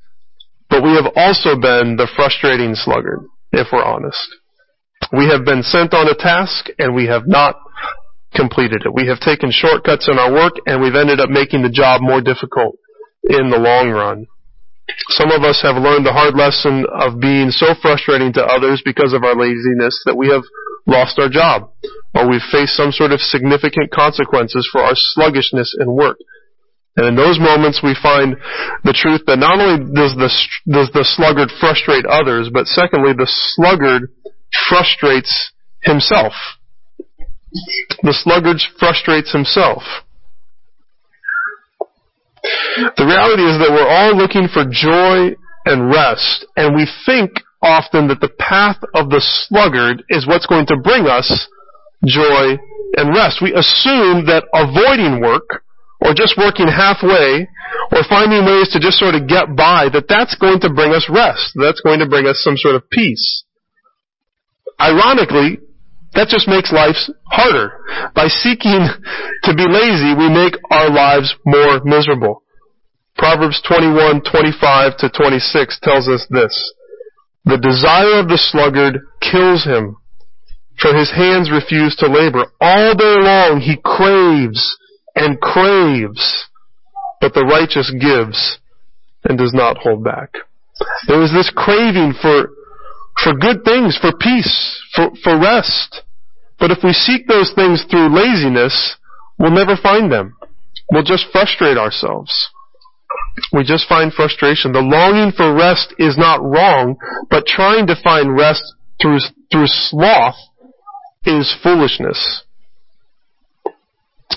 but 0.68 0.82
we 0.82 0.90
have 0.90 1.12
also 1.16 1.56
been 1.56 1.96
the 1.96 2.08
frustrating 2.16 2.74
sluggard, 2.74 3.20
if 3.52 3.68
we're 3.72 3.84
honest. 3.84 4.36
We 5.12 5.28
have 5.28 5.44
been 5.44 5.62
sent 5.62 5.92
on 5.92 6.08
a 6.08 6.14
task 6.14 6.66
and 6.78 6.94
we 6.94 7.06
have 7.06 7.26
not 7.26 7.56
completed 8.34 8.82
it. 8.84 8.94
We 8.94 9.08
have 9.08 9.20
taken 9.20 9.50
shortcuts 9.50 10.08
in 10.08 10.18
our 10.18 10.32
work 10.32 10.54
and 10.66 10.80
we've 10.80 10.94
ended 10.94 11.20
up 11.20 11.30
making 11.30 11.62
the 11.62 11.70
job 11.70 12.00
more 12.00 12.20
difficult 12.20 12.76
in 13.24 13.50
the 13.50 13.58
long 13.58 13.90
run. 13.90 14.26
Some 15.10 15.30
of 15.30 15.42
us 15.42 15.60
have 15.62 15.76
learned 15.76 16.06
the 16.06 16.12
hard 16.12 16.34
lesson 16.36 16.86
of 16.90 17.20
being 17.20 17.50
so 17.50 17.74
frustrating 17.80 18.32
to 18.34 18.44
others 18.44 18.82
because 18.84 19.12
of 19.12 19.24
our 19.24 19.34
laziness 19.34 20.02
that 20.06 20.16
we 20.16 20.28
have 20.28 20.42
lost 20.86 21.18
our 21.18 21.28
job 21.28 21.70
or 22.14 22.28
we've 22.28 22.46
faced 22.50 22.76
some 22.76 22.92
sort 22.92 23.12
of 23.12 23.20
significant 23.20 23.90
consequences 23.90 24.68
for 24.70 24.80
our 24.80 24.94
sluggishness 24.94 25.76
in 25.78 25.94
work. 25.94 26.18
And 26.96 27.06
in 27.06 27.16
those 27.16 27.38
moments 27.38 27.80
we 27.82 27.96
find 28.02 28.36
the 28.84 28.92
truth 28.92 29.22
that 29.26 29.38
not 29.38 29.60
only 29.60 29.94
does 29.94 30.14
the, 30.16 30.30
does 30.66 30.90
the 30.92 31.04
sluggard 31.04 31.50
frustrate 31.60 32.04
others, 32.04 32.50
but 32.52 32.66
secondly, 32.66 33.12
the 33.12 33.30
sluggard 33.30 34.10
frustrates 34.68 35.52
himself. 35.82 36.32
The 38.02 38.12
sluggard 38.12 38.58
frustrates 38.78 39.32
himself. 39.32 39.82
The 42.96 43.04
reality 43.04 43.44
is 43.44 43.60
that 43.60 43.72
we're 43.72 43.88
all 43.88 44.16
looking 44.16 44.48
for 44.48 44.64
joy 44.64 45.36
and 45.68 45.92
rest, 45.92 46.46
and 46.56 46.74
we 46.74 46.88
think 47.04 47.44
often 47.60 48.08
that 48.08 48.20
the 48.20 48.32
path 48.40 48.80
of 48.94 49.10
the 49.12 49.20
sluggard 49.20 50.02
is 50.08 50.26
what's 50.26 50.46
going 50.46 50.64
to 50.72 50.80
bring 50.80 51.04
us 51.04 51.28
joy 52.08 52.56
and 52.96 53.12
rest. 53.12 53.44
We 53.44 53.52
assume 53.52 54.24
that 54.32 54.48
avoiding 54.56 55.20
work, 55.20 55.60
or 56.00 56.16
just 56.16 56.40
working 56.40 56.68
halfway, 56.68 57.44
or 57.92 58.00
finding 58.08 58.48
ways 58.48 58.72
to 58.72 58.80
just 58.80 58.96
sort 58.96 59.14
of 59.14 59.28
get 59.28 59.52
by, 59.52 59.92
that 59.92 60.08
that's 60.08 60.34
going 60.40 60.60
to 60.64 60.72
bring 60.72 60.96
us 60.96 61.04
rest. 61.12 61.52
That's 61.60 61.84
going 61.84 62.00
to 62.00 62.08
bring 62.08 62.24
us 62.26 62.40
some 62.40 62.56
sort 62.56 62.74
of 62.74 62.88
peace. 62.88 63.44
Ironically, 64.80 65.60
that 66.16 66.28
just 66.32 66.48
makes 66.48 66.72
life 66.72 66.96
harder. 67.28 67.76
By 68.16 68.26
seeking 68.28 68.88
to 69.44 69.52
be 69.52 69.68
lazy, 69.68 70.16
we 70.16 70.32
make 70.32 70.56
our 70.72 70.88
lives 70.88 71.36
more 71.44 71.84
miserable. 71.84 72.42
Proverbs 73.20 73.60
21:25 73.68 74.96
to 74.96 75.10
26 75.10 75.78
tells 75.80 76.08
us 76.08 76.26
this. 76.30 76.72
The 77.44 77.58
desire 77.58 78.20
of 78.20 78.28
the 78.28 78.38
sluggard 78.38 78.98
kills 79.20 79.62
him, 79.62 79.98
for 80.80 80.94
his 80.94 81.10
hands 81.10 81.50
refuse 81.50 81.94
to 81.96 82.06
labor. 82.06 82.46
All 82.62 82.94
day 82.94 83.16
long 83.20 83.60
he 83.60 83.76
craves 83.76 84.74
and 85.14 85.38
craves, 85.38 86.48
but 87.20 87.34
the 87.34 87.44
righteous 87.44 87.90
gives 88.00 88.58
and 89.24 89.36
does 89.36 89.52
not 89.52 89.76
hold 89.76 90.02
back. 90.02 90.32
There 91.06 91.22
is 91.22 91.30
this 91.30 91.52
craving 91.54 92.14
for 92.22 92.48
for 93.22 93.34
good 93.34 93.66
things, 93.66 93.98
for 94.00 94.12
peace, 94.16 94.80
for, 94.94 95.10
for 95.22 95.38
rest. 95.38 96.04
But 96.58 96.70
if 96.70 96.78
we 96.82 96.94
seek 96.94 97.28
those 97.28 97.52
things 97.52 97.84
through 97.90 98.16
laziness, 98.16 98.96
we'll 99.38 99.50
never 99.50 99.76
find 99.76 100.10
them. 100.10 100.38
We'll 100.90 101.02
just 101.02 101.26
frustrate 101.30 101.76
ourselves. 101.76 102.32
We 103.52 103.64
just 103.64 103.88
find 103.88 104.12
frustration. 104.12 104.72
The 104.72 104.80
longing 104.80 105.32
for 105.32 105.54
rest 105.54 105.94
is 105.98 106.18
not 106.18 106.42
wrong, 106.42 106.96
but 107.30 107.46
trying 107.46 107.86
to 107.86 107.96
find 108.02 108.36
rest 108.36 108.62
through, 109.00 109.18
through 109.50 109.66
sloth 109.66 110.36
is 111.24 111.54
foolishness. 111.62 112.44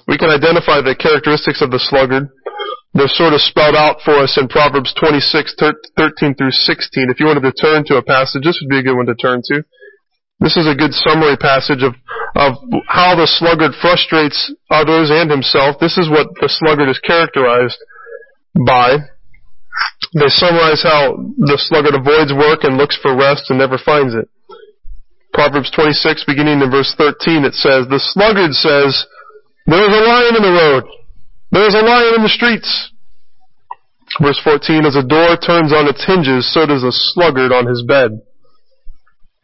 We 0.08 0.18
can 0.18 0.30
identify 0.30 0.82
the 0.82 0.96
characteristics 0.98 1.62
of 1.62 1.72
the 1.72 1.80
sluggard 1.80 2.30
they're 2.94 3.10
sort 3.10 3.34
of 3.34 3.42
spelled 3.42 3.74
out 3.76 4.06
for 4.06 4.22
us 4.22 4.38
in 4.38 4.48
Proverbs 4.48 4.94
26, 4.94 5.58
13 5.98 6.36
through 6.38 6.54
16. 6.54 7.10
If 7.10 7.20
you 7.20 7.26
wanted 7.26 7.42
to 7.42 7.52
turn 7.52 7.84
to 7.90 7.98
a 7.98 8.06
passage, 8.06 8.46
this 8.46 8.62
would 8.62 8.70
be 8.70 8.80
a 8.80 8.86
good 8.86 8.96
one 8.96 9.10
to 9.10 9.18
turn 9.18 9.42
to. 9.50 9.66
This 10.40 10.58
is 10.58 10.70
a 10.70 10.78
good 10.78 10.94
summary 10.94 11.38
passage 11.38 11.82
of, 11.82 11.98
of 12.38 12.54
how 12.86 13.18
the 13.18 13.26
sluggard 13.26 13.74
frustrates 13.82 14.54
others 14.70 15.10
and 15.10 15.32
himself. 15.32 15.82
This 15.82 15.98
is 15.98 16.10
what 16.10 16.28
the 16.38 16.50
sluggard 16.50 16.90
is 16.90 17.00
characterized 17.00 17.82
by. 18.54 18.98
They 20.14 20.30
summarize 20.30 20.84
how 20.84 21.18
the 21.38 21.58
sluggard 21.58 21.96
avoids 21.96 22.34
work 22.34 22.64
and 22.64 22.78
looks 22.78 22.98
for 23.02 23.18
rest 23.18 23.50
and 23.50 23.58
never 23.58 23.78
finds 23.78 24.14
it. 24.14 24.30
Proverbs 25.34 25.72
26, 25.72 26.26
beginning 26.26 26.62
in 26.62 26.70
verse 26.70 26.94
13, 26.98 27.44
it 27.46 27.54
says, 27.54 27.90
The 27.90 27.98
sluggard 27.98 28.54
says, 28.54 29.06
There 29.66 29.82
is 29.82 29.90
a 29.90 30.06
lion 30.06 30.36
in 30.38 30.44
the 30.44 30.54
road 30.54 30.84
there 31.54 31.68
is 31.68 31.76
a 31.76 31.86
lion 31.86 32.16
in 32.18 32.24
the 32.24 32.34
streets. 32.34 32.92
Verse 34.20 34.42
14, 34.44 34.86
as 34.86 34.96
a 34.96 35.06
door 35.06 35.38
turns 35.38 35.72
on 35.72 35.88
its 35.88 36.04
hinges, 36.04 36.52
so 36.52 36.66
does 36.66 36.84
a 36.84 36.92
sluggard 36.92 37.52
on 37.52 37.68
his 37.68 37.86
bed. 37.88 38.22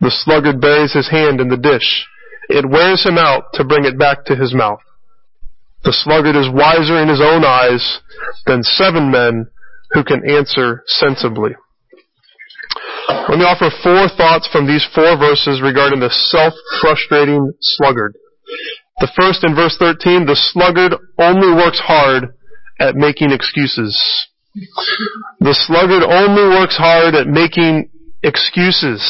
The 0.02 0.10
sluggard 0.10 0.60
buries 0.60 0.94
his 0.94 1.08
hand 1.08 1.40
in 1.40 1.50
the 1.50 1.58
dish. 1.58 2.08
It 2.50 2.68
wears 2.68 3.06
him 3.06 3.20
out 3.20 3.54
to 3.54 3.64
bring 3.64 3.86
it 3.86 4.00
back 4.00 4.26
to 4.26 4.36
his 4.36 4.56
mouth. 4.56 4.82
The 5.84 5.94
sluggard 5.94 6.36
is 6.36 6.50
wiser 6.52 7.00
in 7.02 7.08
his 7.08 7.22
own 7.22 7.46
eyes 7.46 8.00
than 8.46 8.64
seven 8.64 9.12
men 9.12 9.48
who 9.92 10.04
can 10.04 10.28
answer 10.30 10.84
sensibly. 10.86 11.52
Let 13.10 13.40
me 13.40 13.46
offer 13.46 13.70
four 13.82 14.10
thoughts 14.18 14.48
from 14.52 14.68
these 14.68 14.86
four 14.94 15.18
verses 15.18 15.62
regarding 15.62 16.00
the 16.00 16.10
self-frustrating 16.10 17.54
sluggard. 17.62 18.14
The 19.00 19.12
first 19.16 19.44
in 19.44 19.56
verse 19.56 19.78
13, 19.80 20.26
the 20.26 20.36
sluggard 20.36 20.94
only 21.18 21.56
works 21.56 21.80
hard 21.80 22.36
at 22.80 22.96
making 22.96 23.32
excuses. 23.32 23.96
The 25.40 25.54
sluggard 25.54 26.04
only 26.04 26.56
works 26.58 26.76
hard 26.78 27.16
at 27.16 27.28
making 27.28 27.90
excuses. 28.24 29.02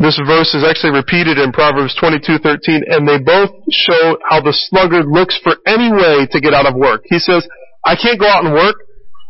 This 0.00 0.16
verse 0.26 0.54
is 0.54 0.64
actually 0.64 0.96
repeated 0.96 1.36
in 1.36 1.52
Proverbs 1.52 1.94
22:13 2.00 2.82
and 2.88 3.06
they 3.06 3.18
both 3.18 3.50
show 3.70 4.16
how 4.24 4.40
the 4.40 4.52
sluggard 4.52 5.04
looks 5.06 5.36
for 5.44 5.56
any 5.66 5.92
way 5.92 6.26
to 6.32 6.40
get 6.40 6.54
out 6.54 6.64
of 6.64 6.74
work. 6.74 7.02
He 7.04 7.18
says, 7.18 7.46
"I 7.84 7.96
can't 7.96 8.18
go 8.18 8.26
out 8.26 8.46
and 8.46 8.54
work. 8.54 8.76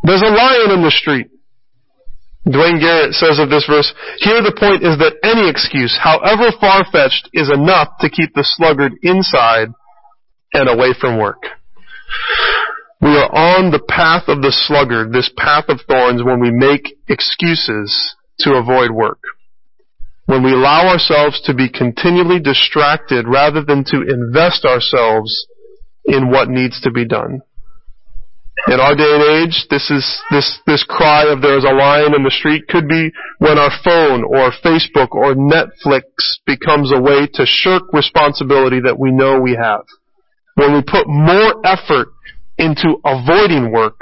There's 0.05 0.23
a 0.23 0.31
lion 0.31 0.71
in 0.71 0.83
the 0.83 0.93
street." 0.93 1.27
Duane 2.49 2.79
Garrett 2.79 3.15
says 3.15 3.39
of 3.39 3.51
this 3.51 3.67
verse, 3.67 3.93
here 4.19 4.41
the 4.41 4.53
point 4.53 4.83
is 4.83 4.97
that 4.99 5.19
any 5.23 5.49
excuse, 5.49 5.95
however 5.97 6.51
far-fetched, 6.53 7.29
is 7.35 7.51
enough 7.51 7.89
to 8.01 8.09
keep 8.09 8.33
the 8.35 8.45
sluggard 8.45 8.93
inside 9.03 9.69
and 10.55 10.69
away 10.69 10.95
from 10.95 11.19
work. 11.19 11.43
We 13.01 13.11
are 13.17 13.31
on 13.31 13.71
the 13.71 13.83
path 13.89 14.29
of 14.29 14.41
the 14.41 14.53
sluggard, 14.53 15.13
this 15.13 15.31
path 15.37 15.69
of 15.69 15.83
thorns, 15.83 16.23
when 16.23 16.41
we 16.41 16.51
make 16.51 16.97
excuses 17.09 18.17
to 18.41 18.55
avoid 18.55 18.91
work. 18.91 19.21
When 20.31 20.45
we 20.45 20.53
allow 20.53 20.87
ourselves 20.87 21.41
to 21.47 21.55
be 21.55 21.69
continually 21.69 22.39
distracted 22.39 23.27
rather 23.27 23.65
than 23.65 23.83
to 23.87 24.03
invest 24.03 24.65
ourselves 24.65 25.45
in 26.05 26.31
what 26.31 26.49
needs 26.49 26.81
to 26.83 26.93
be 26.93 27.05
done. 27.05 27.41
In 28.69 28.79
our 28.79 28.95
day 28.95 29.11
and 29.13 29.25
age, 29.43 29.67
this 29.71 29.91
is 29.91 30.23
this 30.31 30.61
this 30.69 30.85
cry 30.85 31.25
of 31.25 31.43
there's 31.43 31.65
a 31.65 31.75
lion 31.75 32.15
in 32.15 32.23
the 32.23 32.31
street 32.31 32.69
could 32.69 32.87
be 32.87 33.11
when 33.39 33.59
our 33.59 33.73
phone 33.83 34.23
or 34.23 34.53
Facebook 34.65 35.11
or 35.11 35.35
Netflix 35.35 36.05
becomes 36.47 36.93
a 36.93 37.01
way 37.01 37.27
to 37.35 37.45
shirk 37.45 37.93
responsibility 37.93 38.79
that 38.83 39.01
we 39.01 39.11
know 39.11 39.41
we 39.41 39.59
have. 39.61 39.83
When 40.55 40.75
we 40.75 40.83
put 40.83 41.09
more 41.09 41.61
effort 41.67 42.13
into 42.57 43.01
avoiding 43.05 43.73
work 43.73 44.01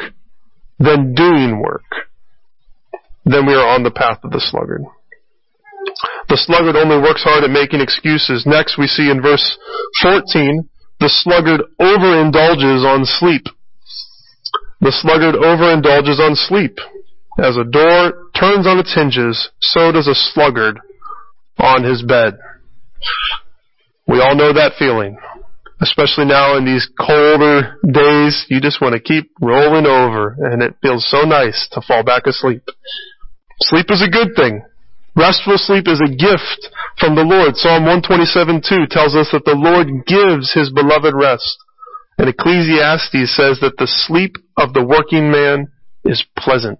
than 0.79 1.15
doing 1.15 1.63
work, 1.63 1.89
then 3.25 3.47
we 3.47 3.55
are 3.55 3.75
on 3.75 3.83
the 3.83 3.91
path 3.91 4.19
of 4.25 4.31
the 4.31 4.41
sluggard. 4.41 4.83
The 6.29 6.37
sluggard 6.37 6.77
only 6.77 6.99
works 6.99 7.23
hard 7.23 7.45
at 7.45 7.51
making 7.51 7.81
excuses. 7.81 8.45
Next 8.47 8.79
we 8.79 8.87
see 8.87 9.11
in 9.11 9.23
verse 9.23 9.59
14, 10.03 10.69
the 11.01 11.09
sluggard 11.09 11.63
overindulges 11.81 12.85
on 12.85 13.05
sleep. 13.05 13.47
The 14.81 14.93
sluggard 14.93 15.35
overindulges 15.35 16.19
on 16.19 16.35
sleep. 16.35 16.79
As 17.39 17.57
a 17.57 17.65
door 17.65 18.31
turns 18.39 18.67
on 18.67 18.79
its 18.79 18.95
hinges, 18.95 19.51
so 19.61 19.93
does 19.93 20.09
a 20.09 20.15
sluggard 20.15 20.79
on 21.59 21.85
his 21.85 22.03
bed. 22.03 22.35
We 24.07 24.21
all 24.21 24.35
know 24.35 24.53
that 24.53 24.73
feeling. 24.79 25.19
Especially 25.81 26.25
now 26.25 26.57
in 26.57 26.65
these 26.65 26.89
colder 26.99 27.79
days, 27.87 28.47
you 28.49 28.61
just 28.61 28.81
want 28.81 28.95
to 28.95 29.01
keep 29.01 29.31
rolling 29.41 29.87
over 29.87 30.35
and 30.39 30.63
it 30.63 30.75
feels 30.83 31.09
so 31.09 31.23
nice 31.23 31.69
to 31.73 31.81
fall 31.81 32.03
back 32.03 32.27
asleep. 32.27 32.63
Sleep 33.61 33.87
is 33.91 34.03
a 34.03 34.11
good 34.11 34.35
thing. 34.35 34.63
Restful 35.19 35.59
sleep 35.59 35.89
is 35.89 36.01
a 36.01 36.15
gift 36.15 36.71
from 36.97 37.17
the 37.17 37.27
Lord. 37.27 37.57
Psalm 37.57 37.83
127:2 37.83 38.87
tells 38.89 39.17
us 39.17 39.33
that 39.33 39.45
the 39.45 39.59
Lord 39.59 40.07
gives 40.07 40.53
his 40.53 40.71
beloved 40.71 41.13
rest. 41.13 41.59
And 42.19 42.29
Ecclesiastes 42.29 43.35
says 43.35 43.59
that 43.59 43.75
the 43.79 43.89
sleep 43.89 44.37
of 44.57 44.75
the 44.75 44.85
working 44.85 45.31
man 45.31 45.73
is 46.05 46.25
pleasant. 46.37 46.79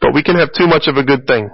But 0.00 0.14
we 0.14 0.22
can 0.24 0.34
have 0.34 0.52
too 0.52 0.66
much 0.66 0.88
of 0.88 0.96
a 0.96 1.04
good 1.04 1.28
thing. 1.28 1.48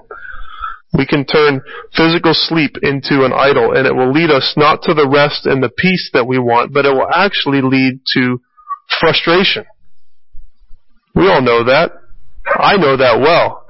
We 0.95 1.07
can 1.07 1.27
turn 1.27 1.61
physical 1.95 2.33
sleep 2.33 2.77
into 2.83 3.25
an 3.25 3.33
idol 3.33 3.77
and 3.77 3.87
it 3.87 3.95
will 3.95 4.11
lead 4.11 4.31
us 4.31 4.55
not 4.57 4.83
to 4.83 4.95
the 4.95 5.09
rest 5.09 5.45
and 5.45 5.63
the 5.63 5.69
peace 5.71 6.11
that 6.15 6.27
we 6.27 6.39
want, 6.39 6.73
but 6.73 6.87
it 6.87 6.93
will 6.93 7.09
actually 7.13 7.61
lead 7.61 8.01
to 8.15 8.41
frustration. 9.01 9.65
We 11.15 11.29
all 11.29 11.43
know 11.43 11.65
that. 11.65 11.93
I 12.47 12.77
know 12.77 12.97
that 12.97 13.21
well. 13.21 13.62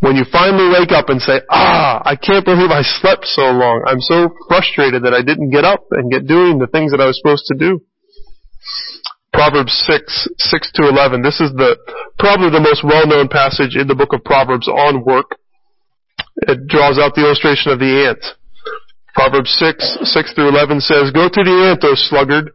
When 0.00 0.14
you 0.16 0.24
finally 0.30 0.68
wake 0.68 0.92
up 0.92 1.08
and 1.08 1.20
say, 1.20 1.40
ah, 1.50 2.02
I 2.04 2.16
can't 2.16 2.44
believe 2.44 2.70
I 2.70 2.82
slept 2.82 3.24
so 3.24 3.48
long. 3.48 3.82
I'm 3.88 4.00
so 4.00 4.28
frustrated 4.48 5.02
that 5.04 5.14
I 5.14 5.22
didn't 5.22 5.50
get 5.50 5.64
up 5.64 5.86
and 5.90 6.10
get 6.10 6.26
doing 6.26 6.58
the 6.58 6.66
things 6.66 6.92
that 6.92 7.00
I 7.00 7.06
was 7.06 7.16
supposed 7.16 7.46
to 7.46 7.56
do. 7.56 7.80
Proverbs 9.32 9.72
6, 9.86 10.28
6 10.36 10.72
to 10.72 10.88
11. 10.88 11.22
This 11.22 11.40
is 11.40 11.52
the, 11.52 11.76
probably 12.18 12.50
the 12.50 12.60
most 12.60 12.84
well-known 12.84 13.28
passage 13.28 13.76
in 13.76 13.88
the 13.88 13.94
book 13.94 14.12
of 14.12 14.24
Proverbs 14.24 14.68
on 14.68 15.04
work. 15.04 15.36
It 16.48 16.66
draws 16.68 16.98
out 16.98 17.14
the 17.14 17.24
illustration 17.24 17.72
of 17.72 17.78
the 17.78 18.08
ant. 18.08 18.24
Proverbs 19.14 19.50
6, 19.58 20.12
6 20.12 20.34
through 20.34 20.48
11 20.48 20.80
says, 20.80 21.10
Go 21.12 21.28
to 21.28 21.42
the 21.42 21.72
ant, 21.72 21.84
O 21.84 21.94
sluggard. 21.94 22.52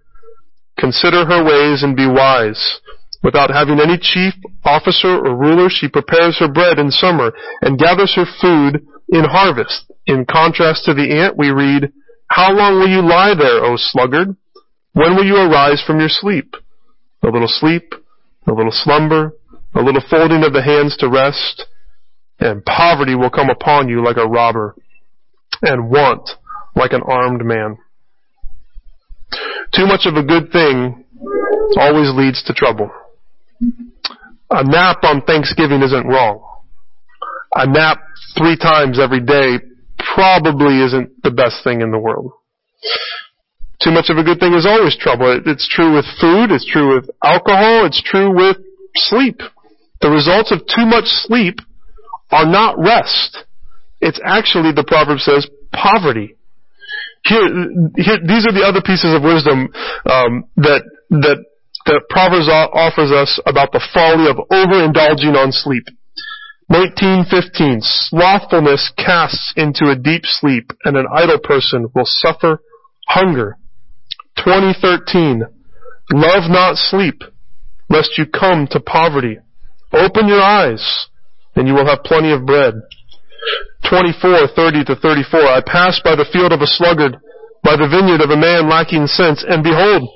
Consider 0.77 1.25
her 1.25 1.43
ways 1.43 1.81
and 1.81 1.96
be 1.96 2.07
wise. 2.07 2.80
Without 3.24 3.51
having 3.51 3.79
any 3.79 3.98
chief, 4.01 4.34
officer, 4.64 5.20
or 5.20 5.38
ruler, 5.38 5.70
she 5.70 5.88
prepares 5.88 6.38
her 6.40 6.51
bread 6.51 6.79
in 6.79 6.90
summer 6.90 7.31
and 7.62 7.77
gathers 7.77 8.14
her 8.16 8.25
food 8.42 8.86
in 9.10 9.24
harvest. 9.25 9.92
In 10.07 10.25
contrast 10.25 10.86
to 10.86 10.94
the 10.94 11.22
ant, 11.22 11.38
we 11.38 11.51
read, 11.51 11.92
How 12.27 12.51
long 12.51 12.79
will 12.79 12.90
you 12.90 13.01
lie 13.01 13.36
there, 13.38 13.64
O 13.64 13.75
sluggard? 13.77 14.36
When 14.94 15.16
will 15.16 15.25
you 15.25 15.38
arise 15.38 15.84
from 15.86 16.00
your 16.00 16.10
sleep? 16.10 16.55
A 17.24 17.27
little 17.27 17.48
sleep, 17.48 17.94
a 18.48 18.53
little 18.53 18.72
slumber, 18.72 19.34
a 19.75 19.81
little 19.81 20.01
folding 20.10 20.44
of 20.44 20.53
the 20.53 20.64
hands 20.64 20.98
to 20.98 21.07
rest, 21.07 21.66
and 22.40 22.66
poverty 22.66 23.16
will 23.16 23.29
come 23.29 23.50
upon 23.50 23.88
you 23.88 24.03
like 24.03 24.18
a 24.18 24.27
robber, 24.27 24.75
and 25.62 25.90
want 25.90 26.31
like 26.75 26.92
an 26.92 27.01
armed 27.07 27.46
man. 27.46 27.77
Too 29.74 29.86
much 29.86 30.05
of 30.05 30.16
a 30.16 30.24
good 30.24 30.51
thing 30.51 31.05
always 31.77 32.14
leads 32.14 32.44
to 32.44 32.53
trouble. 32.53 32.92
A 34.50 34.63
nap 34.63 35.03
on 35.03 35.21
Thanksgiving 35.21 35.81
isn't 35.81 36.07
wrong. 36.07 36.41
A 37.55 37.67
nap 37.67 38.00
three 38.37 38.57
times 38.57 39.00
every 39.00 39.21
day 39.21 39.59
probably 40.15 40.83
isn't 40.83 41.24
the 41.24 41.31
best 41.31 41.63
thing 41.63 41.81
in 41.81 41.91
the 41.91 42.00
world. 42.00 42.31
Too 43.83 43.91
much 43.91 44.09
of 44.09 44.17
a 44.17 44.24
good 44.24 44.39
thing 44.39 44.53
is 44.53 44.65
always 44.65 44.95
trouble. 44.97 45.41
It's 45.45 45.67
true 45.67 45.95
with 45.95 46.05
food, 46.19 46.51
it's 46.51 46.69
true 46.69 46.95
with 46.95 47.09
alcohol, 47.24 47.85
it's 47.85 48.01
true 48.03 48.35
with 48.35 48.57
sleep. 48.95 49.41
The 50.01 50.09
results 50.09 50.51
of 50.51 50.59
too 50.67 50.85
much 50.85 51.05
sleep 51.05 51.59
are 52.31 52.45
not 52.45 52.77
rest. 52.77 53.45
It's 54.00 54.19
actually, 54.24 54.71
the 54.71 54.85
proverb 54.85 55.19
says, 55.19 55.47
poverty. 55.71 56.35
Here, 57.24 57.47
here 57.97 58.17
these 58.25 58.47
are 58.47 58.53
the 58.53 58.65
other 58.65 58.81
pieces 58.81 59.13
of 59.13 59.21
wisdom 59.21 59.69
um, 60.09 60.45
that 60.57 60.81
that 61.11 61.45
that 61.85 62.09
Proverbs 62.09 62.50
offers 62.50 63.11
us 63.11 63.39
about 63.46 63.72
the 63.72 63.83
folly 63.94 64.29
of 64.29 64.37
overindulging 64.51 65.35
on 65.35 65.51
sleep. 65.51 65.83
1915, 66.67 67.79
slothfulness 67.81 68.94
casts 68.96 69.51
into 69.57 69.91
a 69.91 69.96
deep 69.96 70.24
sleep, 70.24 70.72
and 70.85 70.96
an 70.96 71.05
idle 71.11 71.39
person 71.39 71.87
will 71.94 72.05
suffer 72.05 72.61
hunger. 73.07 73.57
2013, 74.37 75.44
love 76.13 76.50
not 76.50 76.77
sleep, 76.77 77.24
lest 77.89 78.17
you 78.17 78.25
come 78.25 78.67
to 78.72 78.79
poverty. 78.79 79.37
Open 79.91 80.27
your 80.27 80.41
eyes, 80.41 81.09
and 81.55 81.67
you 81.67 81.74
will 81.74 81.85
have 81.85 82.05
plenty 82.05 82.31
of 82.31 82.46
bread. 82.46 82.75
24, 83.89 84.48
30 84.55 84.85
to 84.85 84.96
34, 84.96 85.41
I 85.41 85.61
passed 85.65 86.03
by 86.05 86.15
the 86.15 86.29
field 86.31 86.53
of 86.53 86.61
a 86.61 86.67
sluggard, 86.67 87.17
by 87.63 87.75
the 87.75 87.89
vineyard 87.89 88.22
of 88.22 88.29
a 88.29 88.39
man 88.39 88.70
lacking 88.70 89.07
sense, 89.07 89.44
and 89.46 89.61
behold, 89.61 90.07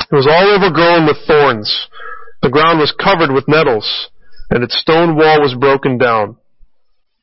it 0.00 0.14
was 0.14 0.26
all 0.26 0.56
overgrown 0.56 1.06
with 1.06 1.26
thorns. 1.26 1.88
The 2.42 2.50
ground 2.50 2.78
was 2.78 2.92
covered 2.92 3.32
with 3.32 3.48
nettles, 3.48 4.08
and 4.50 4.64
its 4.64 4.78
stone 4.80 5.16
wall 5.16 5.40
was 5.40 5.54
broken 5.54 5.98
down. 5.98 6.36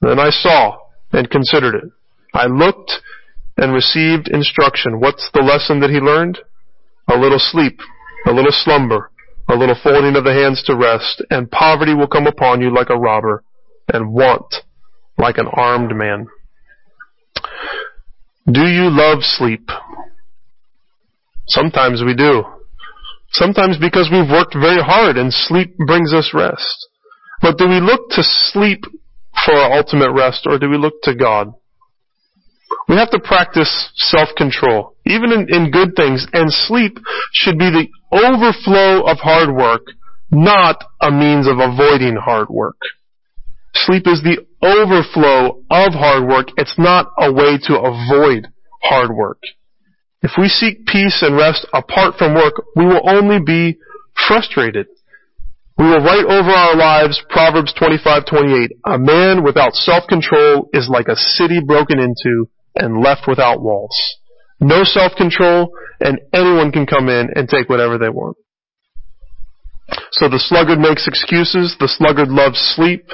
Then 0.01 0.19
I 0.19 0.29
saw 0.29 0.77
and 1.11 1.29
considered 1.29 1.75
it. 1.75 1.91
I 2.33 2.45
looked 2.45 2.91
and 3.57 3.73
received 3.73 4.27
instruction. 4.27 4.99
What's 4.99 5.29
the 5.33 5.41
lesson 5.41 5.79
that 5.79 5.89
he 5.89 5.97
learned? 5.97 6.39
A 7.07 7.17
little 7.17 7.39
sleep, 7.39 7.79
a 8.27 8.31
little 8.31 8.51
slumber, 8.51 9.11
a 9.49 9.55
little 9.55 9.77
folding 9.81 10.15
of 10.15 10.23
the 10.23 10.33
hands 10.33 10.61
to 10.65 10.75
rest, 10.75 11.23
and 11.29 11.49
poverty 11.49 11.93
will 11.93 12.07
come 12.07 12.27
upon 12.27 12.61
you 12.61 12.73
like 12.73 12.89
a 12.89 12.97
robber, 12.97 13.43
and 13.91 14.13
want 14.13 14.53
like 15.17 15.37
an 15.37 15.47
armed 15.51 15.95
man. 15.95 16.27
Do 18.49 18.67
you 18.67 18.89
love 18.89 19.19
sleep? 19.21 19.69
Sometimes 21.47 22.03
we 22.05 22.13
do. 22.13 22.43
Sometimes 23.31 23.77
because 23.77 24.09
we've 24.11 24.29
worked 24.29 24.53
very 24.53 24.81
hard 24.81 25.17
and 25.17 25.33
sleep 25.33 25.77
brings 25.85 26.13
us 26.13 26.31
rest. 26.33 26.87
But 27.41 27.57
do 27.57 27.67
we 27.67 27.79
look 27.79 28.09
to 28.11 28.23
sleep 28.23 28.83
for 29.45 29.53
our 29.53 29.73
ultimate 29.73 30.11
rest 30.11 30.47
or 30.47 30.57
do 30.57 30.69
we 30.69 30.77
look 30.77 31.01
to 31.03 31.15
God? 31.15 31.53
We 32.87 32.95
have 32.95 33.11
to 33.11 33.19
practice 33.19 33.91
self-control, 33.95 34.95
even 35.05 35.31
in, 35.31 35.53
in 35.53 35.71
good 35.71 35.93
things, 35.95 36.25
and 36.31 36.51
sleep 36.51 36.97
should 37.33 37.59
be 37.59 37.69
the 37.69 37.87
overflow 38.11 39.05
of 39.05 39.17
hard 39.19 39.53
work, 39.53 39.87
not 40.31 40.83
a 41.01 41.11
means 41.11 41.47
of 41.47 41.59
avoiding 41.59 42.15
hard 42.15 42.47
work. 42.49 42.77
Sleep 43.73 44.07
is 44.07 44.23
the 44.23 44.39
overflow 44.63 45.63
of 45.69 45.93
hard 45.93 46.27
work. 46.27 46.47
It's 46.57 46.75
not 46.77 47.11
a 47.19 47.31
way 47.31 47.57
to 47.63 47.77
avoid 47.77 48.47
hard 48.81 49.11
work. 49.13 49.39
If 50.21 50.31
we 50.37 50.47
seek 50.47 50.85
peace 50.85 51.21
and 51.21 51.37
rest 51.37 51.65
apart 51.73 52.15
from 52.17 52.33
work, 52.33 52.53
we 52.75 52.85
will 52.85 53.01
only 53.07 53.39
be 53.39 53.77
frustrated. 54.27 54.87
We 55.77 55.85
will 55.85 56.01
write 56.01 56.25
over 56.25 56.49
our 56.49 56.75
lives 56.75 57.21
Proverbs 57.29 57.73
25:28. 57.73 58.71
A 58.85 58.97
man 58.97 59.43
without 59.43 59.75
self-control 59.75 60.69
is 60.73 60.89
like 60.89 61.07
a 61.07 61.15
city 61.15 61.59
broken 61.59 61.99
into 61.99 62.49
and 62.75 63.03
left 63.03 63.27
without 63.27 63.61
walls. 63.61 63.95
No 64.59 64.83
self-control 64.83 65.69
and 65.99 66.19
anyone 66.33 66.71
can 66.71 66.87
come 66.87 67.09
in 67.09 67.29
and 67.35 67.47
take 67.47 67.69
whatever 67.69 67.97
they 67.97 68.09
want. 68.09 68.37
So 70.11 70.27
the 70.27 70.39
sluggard 70.39 70.79
makes 70.79 71.07
excuses, 71.07 71.77
the 71.79 71.87
sluggard 71.87 72.29
loves 72.29 72.59
sleep, 72.59 73.05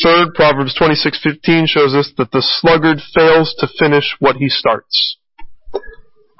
Third, 0.00 0.34
Proverbs 0.34 0.74
26:15 0.74 1.66
shows 1.66 1.94
us 1.94 2.12
that 2.16 2.30
the 2.30 2.40
sluggard 2.40 3.02
fails 3.14 3.54
to 3.58 3.68
finish 3.78 4.16
what 4.20 4.36
he 4.36 4.48
starts. 4.48 5.18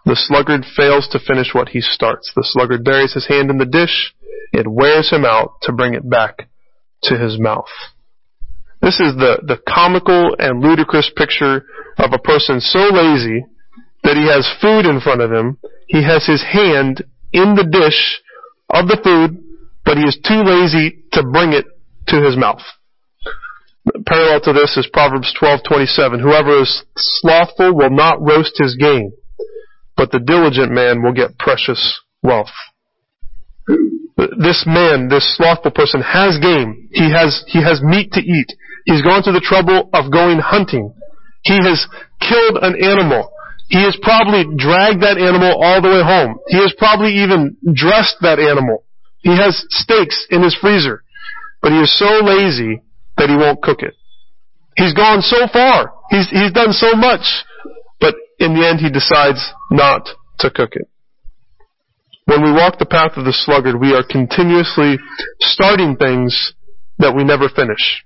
The 0.05 0.17
sluggard 0.17 0.65
fails 0.77 1.09
to 1.09 1.21
finish 1.21 1.55
what 1.55 1.69
he 1.69 1.81
starts. 1.81 2.33
The 2.35 2.45
sluggard 2.45 2.85
buries 2.85 3.15
his 3.15 3.27
hand 3.29 3.51
in 3.51 3.59
the 3.59 3.67
dish. 3.67 4.15
It 4.53 4.67
wears 4.67 5.11
him 5.11 5.25
out 5.25 5.61
to 5.63 5.73
bring 5.73 5.95
it 5.95 6.09
back 6.09 6.49
to 7.05 7.17
his 7.17 7.39
mouth. 7.39 7.71
This 8.81 8.99
is 8.99 9.15
the, 9.15 9.39
the 9.47 9.59
comical 9.69 10.35
and 10.39 10.61
ludicrous 10.61 11.11
picture 11.15 11.65
of 11.99 12.13
a 12.13 12.19
person 12.19 12.61
so 12.61 12.81
lazy 12.91 13.47
that 14.03 14.17
he 14.17 14.27
has 14.27 14.51
food 14.61 14.91
in 14.91 15.01
front 15.01 15.21
of 15.21 15.31
him. 15.31 15.59
He 15.87 16.03
has 16.03 16.27
his 16.27 16.43
hand 16.43 17.05
in 17.33 17.55
the 17.55 17.69
dish 17.71 18.21
of 18.71 18.89
the 18.89 18.99
food, 19.03 19.39
but 19.85 19.97
he 19.97 20.03
is 20.03 20.19
too 20.27 20.43
lazy 20.43 21.05
to 21.13 21.23
bring 21.23 21.53
it 21.53 21.67
to 22.09 22.21
his 22.21 22.37
mouth. 22.37 22.63
Parallel 24.07 24.41
to 24.43 24.53
this 24.53 24.77
is 24.77 24.89
Proverbs 24.93 25.33
12:27. 25.41 26.21
Whoever 26.21 26.63
is 26.63 26.85
slothful 26.97 27.75
will 27.75 27.91
not 27.91 28.21
roast 28.21 28.59
his 28.59 28.77
game, 28.77 29.13
but 29.97 30.11
the 30.11 30.21
diligent 30.21 30.73
man 30.73 31.03
will 31.03 31.13
get 31.13 31.39
precious 31.39 32.01
wealth. 32.23 32.53
This 34.17 34.65
man, 34.67 35.09
this 35.09 35.37
slothful 35.37 35.71
person 35.71 36.01
has 36.03 36.39
game. 36.39 36.89
He 36.93 37.11
has, 37.11 37.45
he 37.49 37.63
has 37.63 37.83
meat 37.83 38.13
to 38.13 38.21
eat. 38.21 38.53
He's 38.85 39.03
gone 39.03 39.23
to 39.25 39.33
the 39.33 39.41
trouble 39.41 39.91
of 39.93 40.13
going 40.13 40.39
hunting. 40.39 40.95
He 41.43 41.55
has 41.55 41.87
killed 42.21 42.59
an 42.63 42.77
animal. 42.83 43.31
He 43.69 43.83
has 43.83 43.97
probably 44.03 44.45
dragged 44.57 45.03
that 45.03 45.19
animal 45.19 45.57
all 45.63 45.81
the 45.81 45.89
way 45.89 46.03
home. 46.03 46.39
He 46.49 46.59
has 46.59 46.75
probably 46.77 47.25
even 47.25 47.57
dressed 47.73 48.17
that 48.21 48.39
animal. 48.39 48.85
He 49.23 49.31
has 49.31 49.65
steaks 49.71 50.27
in 50.31 50.43
his 50.43 50.55
freezer. 50.55 51.03
But 51.63 51.73
he 51.73 51.79
is 51.79 51.97
so 51.97 52.21
lazy 52.23 52.83
that 53.17 53.31
he 53.31 53.37
won't 53.37 53.63
cook 53.63 53.83
it. 53.83 53.95
He's 54.77 54.95
gone 54.95 55.23
so 55.23 55.47
far. 55.53 55.95
He's, 56.11 56.29
he's 56.29 56.53
done 56.53 56.73
so 56.73 56.95
much. 56.95 57.23
In 58.43 58.55
the 58.55 58.67
end 58.67 58.81
he 58.81 58.91
decides 58.91 59.39
not 59.71 60.09
to 60.41 60.51
cook 60.51 60.75
it. 60.75 60.89
When 62.25 62.43
we 62.43 62.51
walk 62.51 62.79
the 62.79 62.87
path 62.87 63.13
of 63.17 63.25
the 63.25 63.33
sluggard, 63.33 63.79
we 63.81 63.95
are 63.95 64.03
continuously 64.03 64.99
starting 65.41 65.95
things 65.95 66.53
that 66.99 67.15
we 67.15 67.23
never 67.23 67.49
finish. 67.49 68.03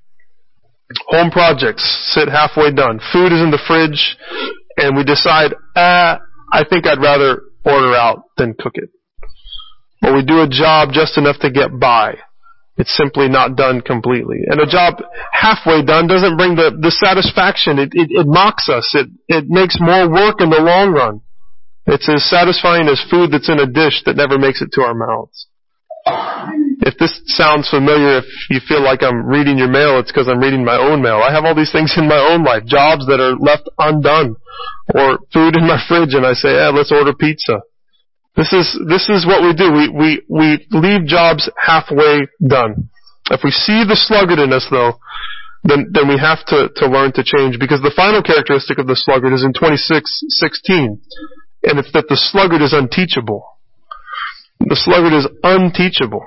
Home 1.08 1.30
projects 1.30 1.82
sit 2.12 2.28
halfway 2.28 2.70
done. 2.70 3.00
Food 3.12 3.32
is 3.32 3.40
in 3.40 3.50
the 3.50 3.62
fridge, 3.66 4.16
and 4.76 4.94
we 4.94 5.04
decide, 5.04 5.54
ah, 5.74 6.20
I 6.52 6.64
think 6.68 6.86
I'd 6.86 7.00
rather 7.00 7.40
order 7.64 7.94
out 7.94 8.24
than 8.36 8.54
cook 8.54 8.74
it. 8.74 8.90
Or 10.04 10.14
we 10.14 10.22
do 10.22 10.42
a 10.42 10.48
job 10.48 10.90
just 10.92 11.16
enough 11.16 11.38
to 11.40 11.50
get 11.50 11.80
by. 11.80 12.16
It's 12.76 12.94
simply 12.94 13.28
not 13.28 13.56
done 13.56 13.80
completely. 13.80 14.44
And 14.46 14.60
a 14.60 14.66
job 14.66 15.00
halfway 15.32 15.82
done 15.82 16.06
doesn't 16.06 16.36
bring 16.36 16.56
the, 16.56 16.76
the 16.76 16.90
satisfaction. 16.90 17.78
It, 17.78 17.90
it, 17.92 18.08
it 18.12 18.26
mocks 18.26 18.68
us. 18.68 18.92
It, 18.92 19.08
it 19.28 19.48
makes 19.48 19.78
more 19.80 20.10
work 20.10 20.40
in 20.40 20.50
the 20.50 20.60
long 20.60 20.92
run. 20.92 21.20
It's 21.86 22.08
as 22.08 22.28
satisfying 22.28 22.88
as 22.88 23.00
food 23.08 23.30
that's 23.32 23.48
in 23.48 23.60
a 23.60 23.66
dish 23.66 24.02
that 24.04 24.16
never 24.16 24.38
makes 24.38 24.60
it 24.60 24.72
to 24.72 24.82
our 24.82 24.92
mouths. 24.92 25.46
If 26.84 26.98
this 26.98 27.18
sounds 27.26 27.70
familiar, 27.70 28.18
if 28.18 28.26
you 28.50 28.60
feel 28.68 28.82
like 28.82 29.02
I'm 29.02 29.26
reading 29.26 29.56
your 29.56 29.68
mail, 29.68 29.98
it's 29.98 30.12
because 30.12 30.28
I'm 30.28 30.38
reading 30.38 30.64
my 30.64 30.76
own 30.76 31.02
mail. 31.02 31.18
I 31.24 31.32
have 31.32 31.44
all 31.44 31.54
these 31.54 31.72
things 31.72 31.94
in 31.96 32.06
my 32.06 32.18
own 32.18 32.44
life, 32.44 32.64
jobs 32.66 33.06
that 33.06 33.18
are 33.18 33.34
left 33.38 33.68
undone, 33.78 34.36
or 34.94 35.18
food 35.32 35.56
in 35.56 35.66
my 35.66 35.82
fridge, 35.88 36.14
and 36.14 36.26
I 36.26 36.34
say, 36.34 36.54
"Yeah, 36.54 36.68
let's 36.68 36.92
order 36.92 37.14
pizza." 37.14 37.62
This 38.36 38.52
is 38.52 38.78
this 38.86 39.08
is 39.08 39.24
what 39.24 39.42
we 39.42 39.54
do. 39.54 39.72
We 39.72 39.88
we 39.88 40.08
we 40.28 40.66
leave 40.70 41.06
jobs 41.06 41.48
halfway 41.56 42.28
done. 42.46 42.90
If 43.30 43.40
we 43.42 43.50
see 43.50 43.82
the 43.88 43.96
sluggard 43.96 44.38
in 44.38 44.52
us, 44.52 44.66
though, 44.70 45.00
then 45.64 45.88
then 45.90 46.06
we 46.06 46.18
have 46.18 46.44
to 46.52 46.68
to 46.76 46.86
learn 46.86 47.12
to 47.12 47.24
change 47.24 47.58
because 47.58 47.80
the 47.80 47.94
final 47.96 48.22
characteristic 48.22 48.78
of 48.78 48.86
the 48.86 48.96
sluggard 48.96 49.32
is 49.32 49.42
in 49.42 49.52
26:16, 49.52 51.00
and 51.64 51.78
it's 51.78 51.92
that 51.92 52.08
the 52.08 52.16
sluggard 52.16 52.60
is 52.60 52.74
unteachable. 52.74 53.42
The 54.60 54.76
sluggard 54.76 55.14
is 55.14 55.26
unteachable. 55.42 56.24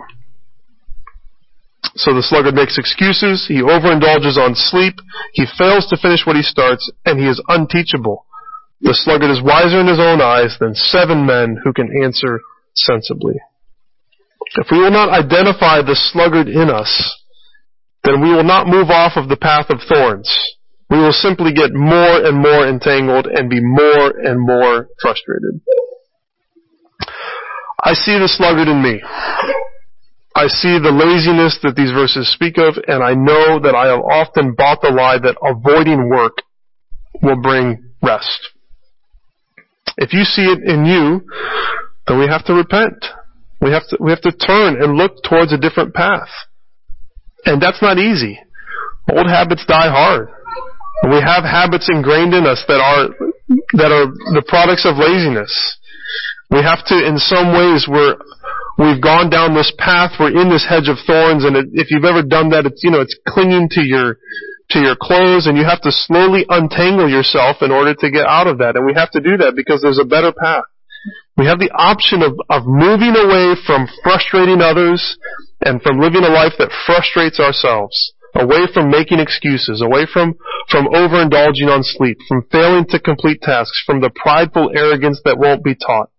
So 1.95 2.13
the 2.13 2.23
sluggard 2.23 2.55
makes 2.55 2.77
excuses, 2.77 3.45
he 3.47 3.61
overindulges 3.61 4.37
on 4.37 4.55
sleep, 4.55 4.95
he 5.33 5.45
fails 5.57 5.87
to 5.87 5.97
finish 5.97 6.25
what 6.25 6.35
he 6.35 6.43
starts, 6.43 6.89
and 7.05 7.19
he 7.19 7.27
is 7.27 7.41
unteachable. 7.47 8.25
The 8.81 8.93
sluggard 8.93 9.29
is 9.29 9.43
wiser 9.43 9.81
in 9.81 9.87
his 9.87 9.99
own 9.99 10.21
eyes 10.21 10.55
than 10.59 10.73
seven 10.73 11.25
men 11.25 11.57
who 11.63 11.73
can 11.73 11.89
answer 12.03 12.39
sensibly. 12.75 13.35
If 14.55 14.67
we 14.71 14.79
will 14.79 14.91
not 14.91 15.09
identify 15.09 15.81
the 15.81 15.95
sluggard 15.95 16.47
in 16.47 16.69
us, 16.69 16.89
then 18.03 18.21
we 18.21 18.31
will 18.33 18.43
not 18.43 18.67
move 18.67 18.89
off 18.89 19.13
of 19.15 19.27
the 19.27 19.37
path 19.37 19.69
of 19.69 19.81
thorns. 19.87 20.31
We 20.89 20.97
will 20.97 21.11
simply 21.11 21.53
get 21.53 21.73
more 21.73 22.25
and 22.25 22.41
more 22.41 22.67
entangled 22.67 23.27
and 23.27 23.49
be 23.49 23.59
more 23.61 24.09
and 24.09 24.39
more 24.39 24.87
frustrated. 25.01 25.61
I 27.83 27.93
see 27.93 28.17
the 28.17 28.27
sluggard 28.27 28.67
in 28.67 28.81
me. 28.81 29.01
I 30.35 30.47
see 30.47 30.79
the 30.79 30.91
laziness 30.91 31.59
that 31.63 31.75
these 31.75 31.91
verses 31.91 32.31
speak 32.33 32.57
of, 32.57 32.75
and 32.87 33.03
I 33.03 33.13
know 33.13 33.59
that 33.59 33.75
I 33.75 33.87
have 33.87 33.99
often 33.99 34.55
bought 34.57 34.81
the 34.81 34.89
lie 34.89 35.19
that 35.19 35.35
avoiding 35.43 36.09
work 36.09 36.41
will 37.21 37.41
bring 37.41 37.91
rest. 38.01 38.39
If 39.99 40.13
you 40.13 40.23
see 40.23 40.47
it 40.47 40.63
in 40.63 40.85
you, 40.85 41.27
then 42.07 42.19
we 42.19 42.27
have 42.27 42.45
to 42.45 42.53
repent. 42.53 43.03
We 43.61 43.71
have 43.71 43.83
to, 43.89 43.97
we 43.99 44.11
have 44.11 44.21
to 44.21 44.31
turn 44.31 44.81
and 44.81 44.95
look 44.95 45.21
towards 45.27 45.51
a 45.51 45.57
different 45.57 45.93
path. 45.93 46.29
And 47.45 47.61
that's 47.61 47.81
not 47.81 47.99
easy. 47.99 48.39
Old 49.11 49.27
habits 49.27 49.65
die 49.67 49.91
hard. 49.91 50.29
We 51.03 51.19
have 51.19 51.43
habits 51.43 51.89
ingrained 51.91 52.33
in 52.33 52.47
us 52.47 52.63
that 52.67 52.79
are, 52.79 53.11
that 53.75 53.91
are 53.91 54.07
the 54.35 54.43
products 54.47 54.85
of 54.87 54.95
laziness. 54.95 55.51
We 56.49 56.63
have 56.63 56.83
to, 56.87 56.95
in 56.95 57.17
some 57.17 57.51
ways, 57.51 57.87
we're, 57.87 58.15
we've 58.77 59.01
gone 59.01 59.29
down 59.29 59.53
this 59.53 59.71
path, 59.77 60.15
we're 60.19 60.35
in 60.35 60.49
this 60.49 60.65
hedge 60.67 60.87
of 60.87 60.97
thorns, 61.05 61.43
and 61.43 61.55
if 61.75 61.91
you've 61.91 62.07
ever 62.07 62.23
done 62.23 62.49
that, 62.51 62.65
it's, 62.65 62.83
you 62.83 62.91
know, 62.91 63.01
it's 63.01 63.15
clinging 63.27 63.69
to 63.71 63.81
your, 63.83 64.17
to 64.71 64.79
your 64.79 64.95
clothes, 64.95 65.47
and 65.47 65.57
you 65.57 65.65
have 65.65 65.81
to 65.81 65.91
slowly 65.91 66.45
untangle 66.47 67.09
yourself 67.09 67.57
in 67.61 67.71
order 67.71 67.93
to 67.95 68.11
get 68.11 68.25
out 68.25 68.47
of 68.47 68.59
that. 68.59 68.75
And 68.75 68.85
we 68.85 68.93
have 68.93 69.11
to 69.11 69.21
do 69.21 69.37
that 69.37 69.55
because 69.55 69.81
there's 69.81 69.99
a 69.99 70.05
better 70.05 70.31
path. 70.31 70.63
We 71.37 71.45
have 71.45 71.59
the 71.59 71.71
option 71.71 72.21
of, 72.21 72.35
of 72.49 72.67
moving 72.67 73.15
away 73.15 73.55
from 73.65 73.87
frustrating 74.03 74.61
others 74.61 75.17
and 75.63 75.81
from 75.81 75.99
living 75.99 76.23
a 76.23 76.29
life 76.29 76.53
that 76.59 76.71
frustrates 76.85 77.39
ourselves 77.39 78.13
away 78.35 78.67
from 78.73 78.91
making 78.91 79.19
excuses, 79.19 79.81
away 79.81 80.05
from, 80.11 80.35
from 80.69 80.87
overindulging 80.87 81.67
on 81.67 81.81
sleep, 81.81 82.17
from 82.27 82.45
failing 82.51 82.85
to 82.89 82.99
complete 82.99 83.41
tasks, 83.41 83.81
from 83.85 84.01
the 84.01 84.11
prideful 84.11 84.71
arrogance 84.75 85.19
that 85.25 85.39
won't 85.39 85.63
be 85.63 85.75
taught. 85.75 86.09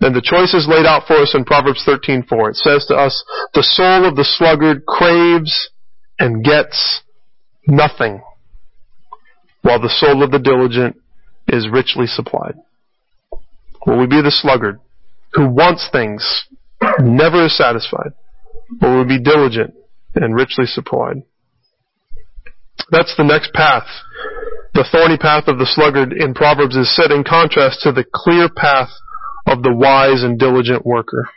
And 0.00 0.14
the 0.14 0.24
choice 0.24 0.54
is 0.54 0.68
laid 0.68 0.86
out 0.86 1.06
for 1.06 1.16
us 1.16 1.34
in 1.34 1.44
Proverbs 1.44 1.84
13:4. 1.84 2.50
It 2.50 2.56
says 2.56 2.86
to 2.86 2.96
us, 2.96 3.24
"The 3.54 3.62
soul 3.62 4.04
of 4.04 4.16
the 4.16 4.24
sluggard 4.24 4.86
craves 4.86 5.70
and 6.18 6.44
gets 6.44 7.02
nothing, 7.66 8.22
while 9.62 9.80
the 9.80 9.88
soul 9.88 10.22
of 10.22 10.30
the 10.30 10.38
diligent 10.38 10.96
is 11.48 11.68
richly 11.68 12.06
supplied." 12.06 12.54
Will 13.86 13.98
we 13.98 14.06
be 14.06 14.22
the 14.22 14.30
sluggard 14.30 14.80
who 15.32 15.48
wants 15.48 15.88
things, 15.90 16.46
never 17.00 17.44
is 17.46 17.56
satisfied, 17.56 18.12
or 18.80 18.90
will 18.90 18.98
we 19.04 19.18
be 19.18 19.22
diligent 19.22 19.74
and 20.14 20.34
richly 20.34 20.66
supplied? 20.66 21.22
That's 22.90 23.14
the 23.16 23.24
next 23.24 23.52
path. 23.52 23.86
The 24.74 24.84
thorny 24.90 25.16
path 25.16 25.48
of 25.48 25.58
the 25.58 25.66
sluggard 25.66 26.12
in 26.12 26.34
Proverbs 26.34 26.76
is 26.76 26.94
set 26.94 27.10
in 27.10 27.24
contrast 27.24 27.82
to 27.82 27.92
the 27.92 28.04
clear 28.12 28.48
path 28.48 28.90
of 29.46 29.62
the 29.62 29.72
wise 29.72 30.22
and 30.22 30.38
diligent 30.38 30.84
worker. 30.84 31.28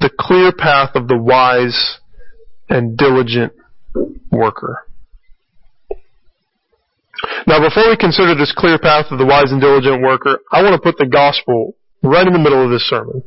The 0.00 0.10
clear 0.18 0.52
path 0.52 0.90
of 0.94 1.08
the 1.08 1.18
wise 1.18 1.98
and 2.68 2.96
diligent 2.96 3.52
worker. 4.30 4.84
Now, 7.46 7.60
before 7.60 7.88
we 7.88 7.96
consider 7.96 8.34
this 8.34 8.52
clear 8.56 8.78
path 8.78 9.06
of 9.10 9.18
the 9.18 9.26
wise 9.26 9.50
and 9.50 9.60
diligent 9.60 10.02
worker, 10.02 10.40
I 10.52 10.62
want 10.62 10.74
to 10.74 10.80
put 10.80 10.98
the 10.98 11.06
gospel 11.06 11.74
right 12.02 12.26
in 12.26 12.32
the 12.32 12.38
middle 12.38 12.62
of 12.62 12.70
this 12.70 12.88
sermon 12.88 13.22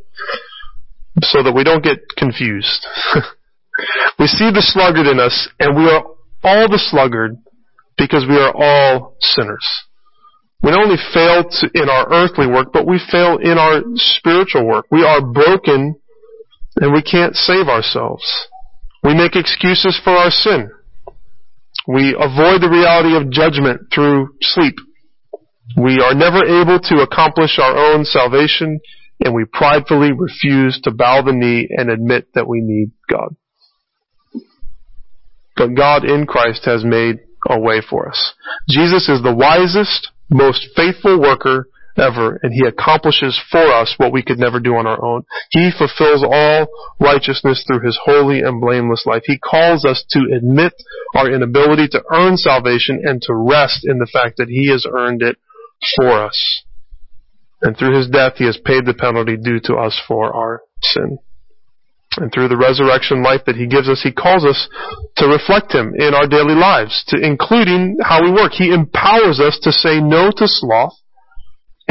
so 1.21 1.43
that 1.43 1.53
we 1.53 1.63
don't 1.63 1.83
get 1.83 1.99
confused. 2.17 2.87
we 4.19 4.27
see 4.27 4.51
the 4.51 4.61
sluggard 4.61 5.07
in 5.07 5.19
us, 5.19 5.49
and 5.59 5.75
we 5.75 5.89
are 5.89 6.03
all 6.43 6.69
the 6.69 6.79
sluggard 6.79 7.37
because 7.97 8.25
we 8.27 8.37
are 8.37 8.53
all 8.55 9.15
sinners. 9.19 9.67
We 10.63 10.71
not 10.71 10.85
only 10.85 11.01
fail 11.13 11.43
to, 11.43 11.69
in 11.73 11.89
our 11.89 12.05
earthly 12.13 12.47
work, 12.47 12.67
but 12.71 12.87
we 12.87 13.01
fail 13.11 13.37
in 13.41 13.57
our 13.57 13.81
spiritual 13.95 14.65
work. 14.65 14.85
We 14.91 15.03
are 15.03 15.21
broken 15.21 15.95
and 16.75 16.93
we 16.93 17.01
can't 17.01 17.35
save 17.35 17.67
ourselves. 17.67 18.23
We 19.03 19.15
make 19.15 19.35
excuses 19.35 19.99
for 20.03 20.11
our 20.11 20.29
sin. 20.31 20.69
We 21.87 22.13
avoid 22.13 22.61
the 22.61 22.69
reality 22.69 23.15
of 23.15 23.31
judgment 23.31 23.87
through 23.93 24.35
sleep. 24.41 24.75
We 25.75 25.99
are 25.99 26.13
never 26.13 26.43
able 26.45 26.79
to 26.79 27.01
accomplish 27.01 27.57
our 27.57 27.75
own 27.75 28.05
salvation 28.05 28.79
and 29.23 29.33
we 29.33 29.45
pridefully 29.45 30.11
refuse 30.11 30.79
to 30.83 30.91
bow 30.91 31.21
the 31.21 31.31
knee 31.31 31.67
and 31.69 31.89
admit 31.89 32.27
that 32.33 32.47
we 32.47 32.61
need 32.61 32.91
God. 33.09 33.35
but 35.55 35.75
God 35.75 36.05
in 36.05 36.25
Christ 36.25 36.65
has 36.65 36.83
made 36.83 37.19
a 37.47 37.59
way 37.59 37.81
for 37.87 38.09
us. 38.09 38.33
Jesus 38.67 39.07
is 39.09 39.21
the 39.21 39.33
wisest, 39.33 40.09
most 40.29 40.67
faithful 40.75 41.19
worker 41.19 41.67
ever, 41.97 42.39
and 42.43 42.53
he 42.53 42.65
accomplishes 42.65 43.39
for 43.51 43.71
us 43.73 43.95
what 43.97 44.11
we 44.11 44.23
could 44.23 44.39
never 44.39 44.59
do 44.59 44.75
on 44.75 44.87
our 44.87 45.03
own. 45.03 45.23
He 45.49 45.71
fulfills 45.71 46.23
all 46.23 46.67
righteousness 46.99 47.63
through 47.65 47.85
his 47.85 47.99
holy 48.03 48.39
and 48.39 48.61
blameless 48.61 49.05
life. 49.05 49.23
He 49.25 49.37
calls 49.37 49.85
us 49.85 50.03
to 50.11 50.19
admit 50.35 50.73
our 51.15 51.29
inability 51.31 51.87
to 51.89 52.03
earn 52.11 52.37
salvation 52.37 53.01
and 53.03 53.21
to 53.23 53.33
rest 53.33 53.81
in 53.83 53.99
the 53.99 54.09
fact 54.11 54.37
that 54.37 54.49
he 54.49 54.69
has 54.69 54.85
earned 54.89 55.21
it 55.21 55.37
for 55.97 56.23
us. 56.23 56.63
And 57.61 57.77
through 57.77 57.95
his 57.95 58.09
death, 58.09 58.33
he 58.37 58.45
has 58.45 58.57
paid 58.57 58.85
the 58.85 58.93
penalty 58.93 59.37
due 59.37 59.59
to 59.65 59.75
us 59.75 59.99
for 60.07 60.33
our 60.35 60.61
sin. 60.81 61.19
And 62.17 62.31
through 62.33 62.49
the 62.49 62.57
resurrection 62.57 63.23
life 63.23 63.41
that 63.45 63.55
he 63.55 63.67
gives 63.67 63.87
us, 63.87 64.01
he 64.03 64.11
calls 64.11 64.43
us 64.43 64.67
to 65.15 65.27
reflect 65.27 65.71
him 65.71 65.93
in 65.95 66.13
our 66.13 66.27
daily 66.27 66.55
lives, 66.55 67.05
to 67.07 67.15
including 67.15 67.97
how 68.03 68.21
we 68.21 68.31
work. 68.31 68.51
He 68.51 68.73
empowers 68.73 69.39
us 69.39 69.59
to 69.63 69.71
say 69.71 70.01
no 70.01 70.29
to 70.35 70.47
sloth 70.47 71.00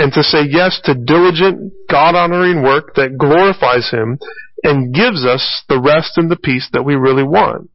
and 0.00 0.12
to 0.14 0.22
say 0.22 0.48
yes 0.48 0.80
to 0.84 0.94
diligent, 0.94 1.72
God-honoring 1.90 2.62
work 2.62 2.94
that 2.94 3.18
glorifies 3.18 3.90
him 3.90 4.18
and 4.62 4.94
gives 4.94 5.26
us 5.26 5.62
the 5.68 5.78
rest 5.78 6.16
and 6.16 6.30
the 6.30 6.38
peace 6.38 6.70
that 6.72 6.84
we 6.84 6.94
really 6.94 7.22
want. 7.22 7.68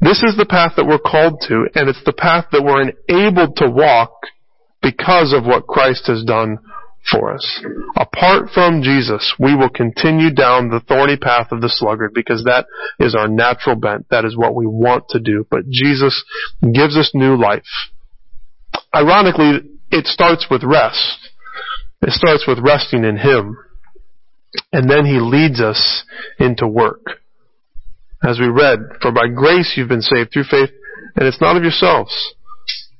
This 0.00 0.22
is 0.22 0.36
the 0.36 0.46
path 0.46 0.72
that 0.76 0.86
we're 0.86 0.98
called 0.98 1.44
to, 1.48 1.68
and 1.74 1.90
it's 1.90 2.02
the 2.04 2.14
path 2.14 2.46
that 2.52 2.64
we're 2.64 2.88
enabled 2.88 3.56
to 3.56 3.68
walk 3.68 4.12
because 4.80 5.34
of 5.36 5.44
what 5.44 5.66
Christ 5.66 6.06
has 6.06 6.24
done 6.24 6.58
for 7.10 7.34
us. 7.34 7.62
Apart 7.96 8.48
from 8.54 8.82
Jesus, 8.82 9.34
we 9.38 9.54
will 9.54 9.68
continue 9.68 10.32
down 10.32 10.70
the 10.70 10.80
thorny 10.80 11.18
path 11.18 11.52
of 11.52 11.60
the 11.60 11.68
sluggard 11.68 12.12
because 12.14 12.44
that 12.44 12.64
is 12.98 13.14
our 13.14 13.28
natural 13.28 13.76
bent. 13.76 14.06
That 14.08 14.24
is 14.24 14.38
what 14.38 14.54
we 14.54 14.66
want 14.66 15.10
to 15.10 15.20
do. 15.20 15.46
But 15.50 15.68
Jesus 15.68 16.24
gives 16.62 16.96
us 16.96 17.10
new 17.12 17.36
life. 17.36 17.62
Ironically, 18.94 19.73
it 19.94 20.06
starts 20.06 20.46
with 20.50 20.64
rest. 20.64 21.30
It 22.02 22.10
starts 22.10 22.44
with 22.46 22.58
resting 22.58 23.04
in 23.04 23.16
Him. 23.16 23.56
And 24.72 24.90
then 24.90 25.06
He 25.06 25.20
leads 25.20 25.60
us 25.60 26.04
into 26.38 26.66
work. 26.66 27.22
As 28.22 28.40
we 28.40 28.48
read, 28.48 28.78
for 29.00 29.12
by 29.12 29.28
grace 29.28 29.74
you've 29.76 29.88
been 29.88 30.02
saved 30.02 30.32
through 30.32 30.50
faith, 30.50 30.70
and 31.16 31.26
it's 31.28 31.40
not 31.40 31.56
of 31.56 31.62
yourselves. 31.62 32.34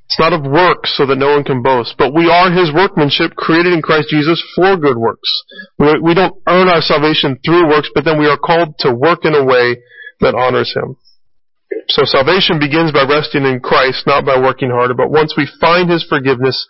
It's 0.05 0.19
not 0.19 0.33
of 0.33 0.43
works 0.43 0.95
so 0.95 1.05
that 1.07 1.17
no 1.17 1.35
one 1.35 1.43
can 1.43 1.63
boast, 1.63 1.95
but 1.97 2.13
we 2.13 2.29
are 2.29 2.51
His 2.51 2.71
workmanship 2.73 3.35
created 3.35 3.73
in 3.73 3.81
Christ 3.81 4.07
Jesus 4.09 4.41
for 4.55 4.77
good 4.77 4.97
works. 4.97 5.29
We, 5.77 5.99
we 5.99 6.13
don't 6.13 6.41
earn 6.47 6.69
our 6.69 6.81
salvation 6.81 7.39
through 7.43 7.67
works, 7.67 7.89
but 7.93 8.05
then 8.05 8.19
we 8.19 8.27
are 8.27 8.37
called 8.37 8.77
to 8.79 8.93
work 8.93 9.25
in 9.25 9.33
a 9.33 9.43
way 9.43 9.77
that 10.21 10.35
honors 10.35 10.73
Him. 10.73 10.95
So 11.87 12.03
salvation 12.05 12.59
begins 12.59 12.91
by 12.91 13.05
resting 13.07 13.45
in 13.45 13.59
Christ, 13.59 14.07
not 14.07 14.25
by 14.25 14.39
working 14.39 14.69
harder, 14.69 14.93
but 14.93 15.11
once 15.11 15.35
we 15.37 15.47
find 15.59 15.89
His 15.89 16.05
forgiveness, 16.07 16.65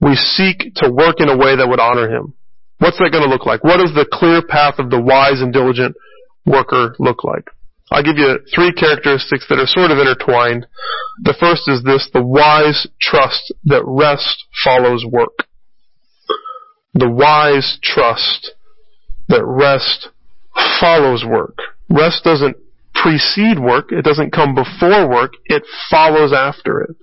we 0.00 0.14
seek 0.14 0.74
to 0.76 0.90
work 0.90 1.20
in 1.20 1.28
a 1.28 1.36
way 1.36 1.56
that 1.56 1.68
would 1.68 1.80
honor 1.80 2.08
Him. 2.08 2.34
What's 2.78 2.98
that 2.98 3.10
going 3.12 3.24
to 3.24 3.30
look 3.30 3.46
like? 3.46 3.62
What 3.62 3.78
does 3.78 3.94
the 3.94 4.06
clear 4.10 4.42
path 4.42 4.78
of 4.78 4.90
the 4.90 5.00
wise 5.00 5.40
and 5.40 5.52
diligent 5.52 5.94
worker 6.44 6.96
look 6.98 7.22
like? 7.22 7.46
I'll 7.92 8.02
give 8.02 8.16
you 8.16 8.40
three 8.54 8.72
characteristics 8.72 9.46
that 9.48 9.58
are 9.58 9.66
sort 9.66 9.90
of 9.90 9.98
intertwined. 9.98 10.66
The 11.22 11.36
first 11.38 11.68
is 11.68 11.84
this, 11.84 12.08
the 12.12 12.22
wise 12.22 12.86
trust 13.00 13.52
that 13.64 13.82
rest 13.86 14.44
follows 14.64 15.04
work. 15.04 15.46
The 16.94 17.10
wise 17.10 17.78
trust 17.82 18.52
that 19.28 19.44
rest 19.44 20.08
follows 20.80 21.24
work. 21.24 21.58
Rest 21.88 22.24
doesn't 22.24 22.56
precede 23.02 23.58
work, 23.58 23.90
it 23.90 24.04
doesn't 24.04 24.32
come 24.32 24.54
before 24.54 25.08
work, 25.08 25.32
it 25.46 25.62
follows 25.90 26.32
after 26.32 26.80
it. 26.80 26.96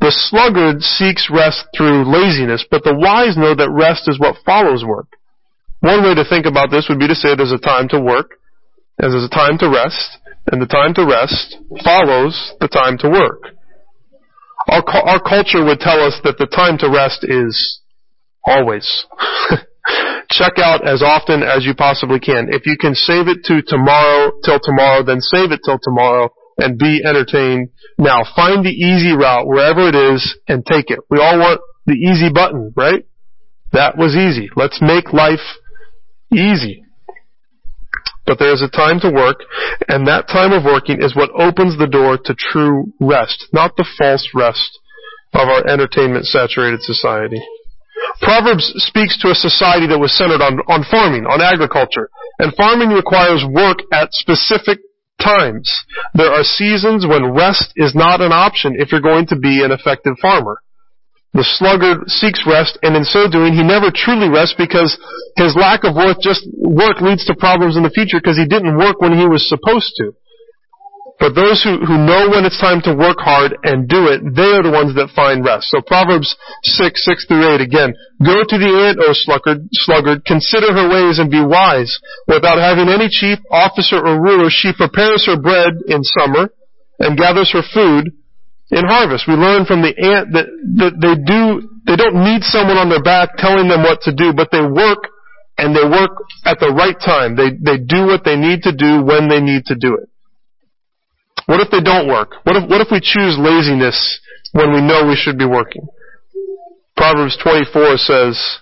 The 0.00 0.12
sluggard 0.12 0.82
seeks 0.82 1.30
rest 1.32 1.64
through 1.76 2.04
laziness, 2.04 2.64
but 2.70 2.84
the 2.84 2.94
wise 2.94 3.36
know 3.36 3.54
that 3.54 3.70
rest 3.70 4.08
is 4.08 4.20
what 4.20 4.36
follows 4.44 4.84
work. 4.84 5.08
One 5.80 6.02
way 6.04 6.14
to 6.14 6.24
think 6.28 6.44
about 6.44 6.70
this 6.70 6.86
would 6.88 6.98
be 6.98 7.08
to 7.08 7.14
say 7.14 7.34
there's 7.34 7.52
a 7.52 7.58
time 7.58 7.88
to 7.88 8.00
work 8.00 8.38
as 9.00 9.12
there's 9.12 9.24
a 9.24 9.28
time 9.28 9.58
to 9.58 9.68
rest, 9.68 10.18
and 10.52 10.60
the 10.60 10.66
time 10.66 10.94
to 10.94 11.04
rest 11.04 11.56
follows 11.84 12.54
the 12.60 12.68
time 12.68 12.96
to 12.98 13.08
work. 13.08 13.56
Our, 14.68 14.82
our 14.88 15.20
culture 15.20 15.64
would 15.64 15.80
tell 15.80 16.00
us 16.00 16.18
that 16.24 16.38
the 16.38 16.46
time 16.46 16.78
to 16.78 16.90
rest 16.90 17.24
is 17.28 17.80
always. 18.44 19.06
Check 20.30 20.58
out 20.58 20.86
as 20.86 21.02
often 21.02 21.42
as 21.42 21.64
you 21.64 21.74
possibly 21.74 22.18
can. 22.18 22.48
If 22.50 22.66
you 22.66 22.76
can 22.78 22.94
save 22.94 23.28
it 23.28 23.44
to 23.44 23.62
tomorrow, 23.66 24.32
till 24.44 24.58
tomorrow, 24.62 25.02
then 25.04 25.20
save 25.20 25.52
it 25.52 25.60
till 25.64 25.78
tomorrow 25.82 26.30
and 26.58 26.78
be 26.78 27.02
entertained 27.04 27.68
now. 27.98 28.24
Find 28.34 28.64
the 28.64 28.70
easy 28.70 29.12
route 29.12 29.46
wherever 29.46 29.88
it 29.88 29.94
is 29.94 30.36
and 30.48 30.64
take 30.64 30.90
it. 30.90 31.00
We 31.10 31.18
all 31.18 31.38
want 31.38 31.60
the 31.86 31.94
easy 31.94 32.30
button, 32.32 32.72
right? 32.76 33.04
That 33.72 33.96
was 33.96 34.16
easy. 34.16 34.48
Let's 34.56 34.80
make 34.80 35.12
life 35.12 35.44
easy. 36.32 36.82
But 38.26 38.40
there 38.40 38.52
is 38.52 38.62
a 38.62 38.68
time 38.68 38.98
to 39.00 39.10
work, 39.10 39.38
and 39.86 40.08
that 40.08 40.26
time 40.26 40.52
of 40.52 40.64
working 40.64 41.00
is 41.00 41.14
what 41.14 41.30
opens 41.30 41.78
the 41.78 41.86
door 41.86 42.18
to 42.18 42.34
true 42.34 42.92
rest, 43.00 43.46
not 43.52 43.76
the 43.76 43.86
false 43.96 44.28
rest 44.34 44.80
of 45.32 45.48
our 45.48 45.66
entertainment 45.66 46.26
saturated 46.26 46.82
society. 46.82 47.40
Proverbs 48.20 48.72
speaks 48.76 49.18
to 49.20 49.30
a 49.30 49.34
society 49.34 49.86
that 49.86 49.98
was 49.98 50.16
centered 50.16 50.42
on, 50.42 50.60
on 50.68 50.84
farming, 50.90 51.26
on 51.26 51.40
agriculture. 51.40 52.08
And 52.38 52.54
farming 52.54 52.90
requires 52.90 53.44
work 53.48 53.78
at 53.92 54.12
specific 54.12 54.80
times. 55.20 55.68
There 56.14 56.30
are 56.30 56.44
seasons 56.44 57.06
when 57.06 57.32
rest 57.32 57.72
is 57.76 57.94
not 57.94 58.20
an 58.20 58.32
option 58.32 58.76
if 58.78 58.92
you're 58.92 59.04
going 59.04 59.26
to 59.28 59.36
be 59.36 59.64
an 59.64 59.72
effective 59.72 60.16
farmer. 60.20 60.60
The 61.36 61.44
sluggard 61.44 62.08
seeks 62.08 62.48
rest, 62.48 62.78
and 62.80 62.96
in 62.96 63.04
so 63.04 63.28
doing, 63.28 63.52
he 63.52 63.62
never 63.62 63.92
truly 63.92 64.32
rests 64.32 64.56
because 64.56 64.96
his 65.36 65.52
lack 65.52 65.84
of 65.84 65.94
work 65.94 66.16
just 66.24 66.48
work 66.56 67.04
leads 67.04 67.26
to 67.26 67.36
problems 67.36 67.76
in 67.76 67.82
the 67.82 67.92
future 67.92 68.16
because 68.16 68.40
he 68.40 68.48
didn't 68.48 68.78
work 68.78 69.04
when 69.04 69.12
he 69.12 69.28
was 69.28 69.44
supposed 69.44 69.92
to. 70.00 70.16
But 71.18 71.32
those 71.32 71.64
who, 71.64 71.80
who 71.80 71.96
know 71.96 72.28
when 72.28 72.44
it's 72.44 72.60
time 72.60 72.84
to 72.84 72.92
work 72.92 73.16
hard 73.24 73.56
and 73.64 73.88
do 73.88 74.12
it, 74.12 74.20
they 74.36 74.52
are 74.52 74.60
the 74.60 74.74
ones 74.74 74.92
that 75.00 75.16
find 75.16 75.40
rest. 75.40 75.72
So 75.72 75.80
Proverbs 75.80 76.36
6, 76.76 76.92
6 76.92 77.26
through 77.26 77.56
8 77.56 77.64
again. 77.64 77.96
Go 78.20 78.44
to 78.44 78.56
the 78.60 78.72
ant, 78.84 79.00
O 79.00 79.16
sluggard, 79.16 79.64
sluggard, 79.72 80.28
consider 80.28 80.76
her 80.76 80.92
ways 80.92 81.16
and 81.16 81.32
be 81.32 81.40
wise. 81.40 81.88
Without 82.28 82.60
having 82.60 82.92
any 82.92 83.08
chief, 83.08 83.40
officer, 83.48 83.96
or 83.96 84.20
ruler, 84.20 84.52
she 84.52 84.76
prepares 84.76 85.24
her 85.24 85.40
bread 85.40 85.80
in 85.88 86.04
summer 86.04 86.52
and 87.00 87.16
gathers 87.16 87.48
her 87.52 87.64
food 87.64 88.12
in 88.68 88.84
harvest. 88.84 89.24
We 89.24 89.40
learn 89.40 89.64
from 89.64 89.80
the 89.80 89.96
ant 89.96 90.36
that, 90.36 90.52
that 90.84 90.94
they 91.00 91.16
do, 91.16 91.64
they 91.88 91.96
don't 91.96 92.20
need 92.20 92.44
someone 92.44 92.76
on 92.76 92.92
their 92.92 93.02
back 93.02 93.40
telling 93.40 93.72
them 93.72 93.88
what 93.88 94.04
to 94.04 94.12
do, 94.12 94.36
but 94.36 94.52
they 94.52 94.60
work 94.60 95.08
and 95.56 95.72
they 95.72 95.88
work 95.88 96.12
at 96.44 96.60
the 96.60 96.76
right 96.76 96.98
time. 97.00 97.40
They, 97.40 97.56
they 97.56 97.80
do 97.80 98.04
what 98.04 98.20
they 98.24 98.36
need 98.36 98.68
to 98.68 98.76
do 98.76 99.00
when 99.00 99.32
they 99.32 99.40
need 99.40 99.64
to 99.72 99.76
do 99.80 99.96
it. 99.96 100.12
What 101.46 101.60
if 101.60 101.70
they 101.70 101.80
don't 101.80 102.08
work? 102.08 102.34
What 102.42 102.56
if, 102.56 102.68
what 102.68 102.80
if 102.80 102.88
we 102.90 103.00
choose 103.00 103.38
laziness 103.38 104.20
when 104.52 104.72
we 104.72 104.80
know 104.82 105.06
we 105.06 105.16
should 105.16 105.38
be 105.38 105.46
working? 105.46 105.86
Proverbs 106.96 107.38
24 107.42 107.96
says, 107.98 108.58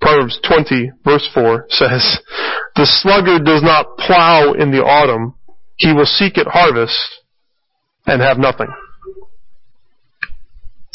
Proverbs 0.00 0.40
20 0.46 0.90
verse 1.04 1.28
4 1.32 1.66
says, 1.68 2.18
The 2.74 2.86
sluggard 2.86 3.44
does 3.44 3.62
not 3.62 3.96
plow 3.98 4.54
in 4.54 4.72
the 4.72 4.82
autumn. 4.82 5.34
He 5.76 5.92
will 5.92 6.06
seek 6.06 6.36
at 6.36 6.46
harvest 6.46 6.98
and 8.06 8.20
have 8.20 8.38
nothing. 8.38 8.68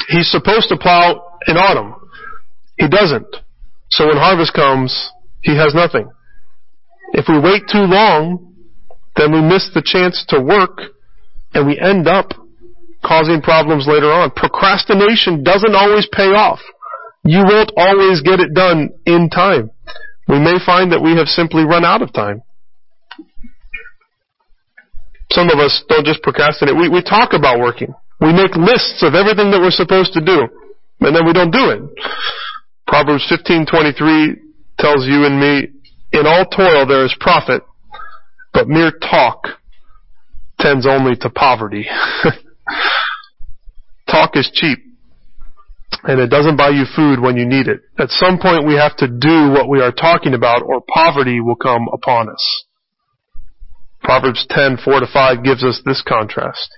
He's 0.09 0.29
supposed 0.29 0.69
to 0.69 0.77
plow 0.77 1.39
in 1.47 1.55
autumn. 1.55 1.95
He 2.77 2.87
doesn't. 2.87 3.35
So 3.89 4.07
when 4.07 4.17
harvest 4.17 4.53
comes, 4.53 5.11
he 5.41 5.55
has 5.55 5.73
nothing. 5.73 6.09
If 7.13 7.25
we 7.29 7.39
wait 7.39 7.63
too 7.71 7.85
long, 7.85 8.53
then 9.15 9.31
we 9.31 9.41
miss 9.41 9.69
the 9.73 9.81
chance 9.83 10.25
to 10.29 10.41
work 10.41 10.94
and 11.55 11.65
we 11.65 11.79
end 11.79 12.07
up 12.07 12.31
causing 13.03 13.41
problems 13.41 13.87
later 13.87 14.11
on. 14.11 14.29
Procrastination 14.31 15.43
doesn't 15.43 15.73
always 15.73 16.07
pay 16.11 16.35
off. 16.35 16.59
You 17.23 17.39
won't 17.47 17.71
always 17.77 18.21
get 18.21 18.39
it 18.39 18.53
done 18.53 18.89
in 19.05 19.29
time. 19.29 19.71
We 20.27 20.37
may 20.37 20.57
find 20.63 20.91
that 20.91 21.01
we 21.01 21.15
have 21.15 21.27
simply 21.27 21.63
run 21.63 21.85
out 21.85 22.01
of 22.01 22.13
time. 22.13 22.43
Some 25.31 25.49
of 25.49 25.57
us 25.57 25.83
don't 25.89 26.05
just 26.05 26.21
procrastinate. 26.21 26.75
We, 26.75 26.89
we 26.89 27.01
talk 27.01 27.33
about 27.33 27.59
working. 27.59 27.93
We 28.19 28.31
make 28.31 28.55
lists 28.55 29.01
of 29.01 29.15
everything 29.15 29.49
that 29.51 29.59
we're 29.59 29.71
supposed 29.71 30.13
to 30.13 30.21
do, 30.21 30.47
and 31.01 31.15
then 31.15 31.25
we 31.25 31.33
don't 31.33 31.51
do 31.51 31.69
it. 31.71 31.81
Proverbs 32.87 33.25
15:23 33.29 34.37
tells 34.79 35.05
you 35.05 35.25
and 35.25 35.39
me, 35.39 35.67
"In 36.13 36.27
all 36.27 36.45
toil 36.45 36.85
there 36.85 37.03
is 37.03 37.13
profit, 37.19 37.63
but 38.53 38.67
mere 38.67 38.91
talk 38.91 39.59
tends 40.65 40.87
only 40.87 41.15
to 41.17 41.29
poverty." 41.29 41.85
talk 44.15 44.31
is 44.35 44.49
cheap, 44.53 44.79
and 46.03 46.19
it 46.19 46.29
doesn't 46.29 46.57
buy 46.57 46.69
you 46.69 46.85
food 46.95 47.19
when 47.19 47.35
you 47.35 47.45
need 47.45 47.67
it. 47.67 47.81
At 47.97 48.09
some 48.09 48.39
point 48.39 48.67
we 48.67 48.75
have 48.75 48.95
to 48.97 49.07
do 49.07 49.51
what 49.51 49.69
we 49.69 49.81
are 49.81 49.91
talking 49.91 50.33
about, 50.33 50.63
or 50.63 50.81
poverty 50.81 51.39
will 51.41 51.55
come 51.55 51.87
upon 51.91 52.29
us. 52.29 52.65
Proverbs 54.03 54.45
10, 54.49 54.77
4 54.83 54.99
to 54.99 55.07
5 55.11 55.43
gives 55.43 55.63
us 55.63 55.81
this 55.85 56.03
contrast. 56.07 56.69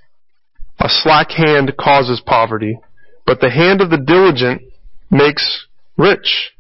A 0.80 0.88
slack 0.88 1.32
hand 1.32 1.74
causes 1.78 2.22
poverty, 2.26 2.80
but 3.26 3.42
the 3.42 3.50
hand 3.50 3.82
of 3.82 3.90
the 3.90 3.98
diligent 3.98 4.62
makes 5.12 5.68
rich. 5.98 6.52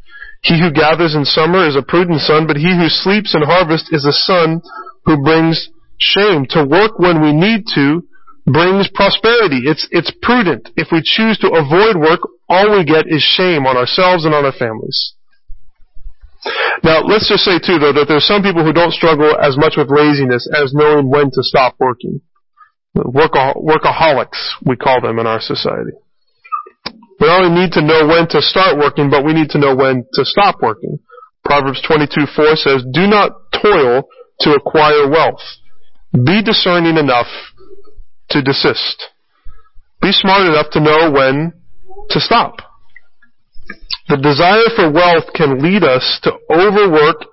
He 0.41 0.59
who 0.59 0.71
gathers 0.71 1.15
in 1.15 1.25
summer 1.25 1.67
is 1.67 1.75
a 1.75 1.81
prudent 1.81 2.21
son, 2.21 2.47
but 2.47 2.57
he 2.57 2.75
who 2.75 2.89
sleeps 2.89 3.33
in 3.33 3.41
harvest 3.43 3.89
is 3.91 4.05
a 4.05 4.11
son 4.11 4.61
who 5.05 5.23
brings 5.23 5.69
shame. 5.99 6.45
To 6.51 6.65
work 6.65 6.99
when 6.99 7.21
we 7.21 7.33
need 7.33 7.65
to 7.75 8.03
brings 8.45 8.89
prosperity. 8.93 9.67
It's, 9.67 9.87
it's 9.91 10.11
prudent. 10.21 10.69
If 10.75 10.87
we 10.91 11.01
choose 11.03 11.37
to 11.39 11.51
avoid 11.51 11.97
work, 11.97 12.21
all 12.47 12.71
we 12.71 12.85
get 12.85 13.05
is 13.07 13.21
shame 13.21 13.67
on 13.67 13.75
ourselves 13.75 14.23
and 14.25 14.33
on 14.33 14.45
our 14.45 14.55
families. 14.55 15.13
Now, 16.83 17.01
let's 17.01 17.27
just 17.27 17.43
say 17.43 17.59
too, 17.59 17.77
though, 17.77 17.91
that 17.91 18.07
there's 18.07 18.25
some 18.25 18.41
people 18.41 18.63
who 18.63 18.71
don't 18.71 18.93
struggle 18.93 19.35
as 19.35 19.57
much 19.57 19.73
with 19.75 19.91
laziness 19.91 20.47
as 20.55 20.71
knowing 20.73 21.09
when 21.09 21.27
to 21.27 21.41
stop 21.43 21.75
working. 21.79 22.21
workaholics, 22.95 24.39
we 24.63 24.77
call 24.77 25.01
them 25.01 25.19
in 25.19 25.27
our 25.27 25.41
society. 25.41 25.91
We 27.19 27.27
only 27.27 27.49
need 27.49 27.73
to 27.73 27.81
know 27.81 28.07
when 28.07 28.29
to 28.29 28.41
start 28.41 28.77
working, 28.77 29.09
but 29.09 29.25
we 29.25 29.33
need 29.33 29.49
to 29.49 29.57
know 29.57 29.75
when 29.75 30.05
to 30.13 30.23
stop 30.23 30.61
working. 30.61 30.99
Proverbs 31.43 31.81
22:4 31.81 32.55
says, 32.55 32.85
"Do 32.93 33.07
not 33.07 33.31
toil 33.51 34.07
to 34.41 34.53
acquire 34.53 35.07
wealth. 35.09 35.41
Be 36.13 36.41
discerning 36.41 36.97
enough 36.97 37.27
to 38.29 38.41
desist. 38.41 39.03
Be 40.01 40.11
smart 40.11 40.47
enough 40.47 40.69
to 40.71 40.79
know 40.79 41.11
when 41.11 41.53
to 42.09 42.19
stop." 42.19 42.61
The 44.09 44.17
desire 44.17 44.69
for 44.75 44.89
wealth 44.89 45.33
can 45.33 45.59
lead 45.59 45.83
us 45.83 46.19
to 46.23 46.31
overwork 46.49 47.25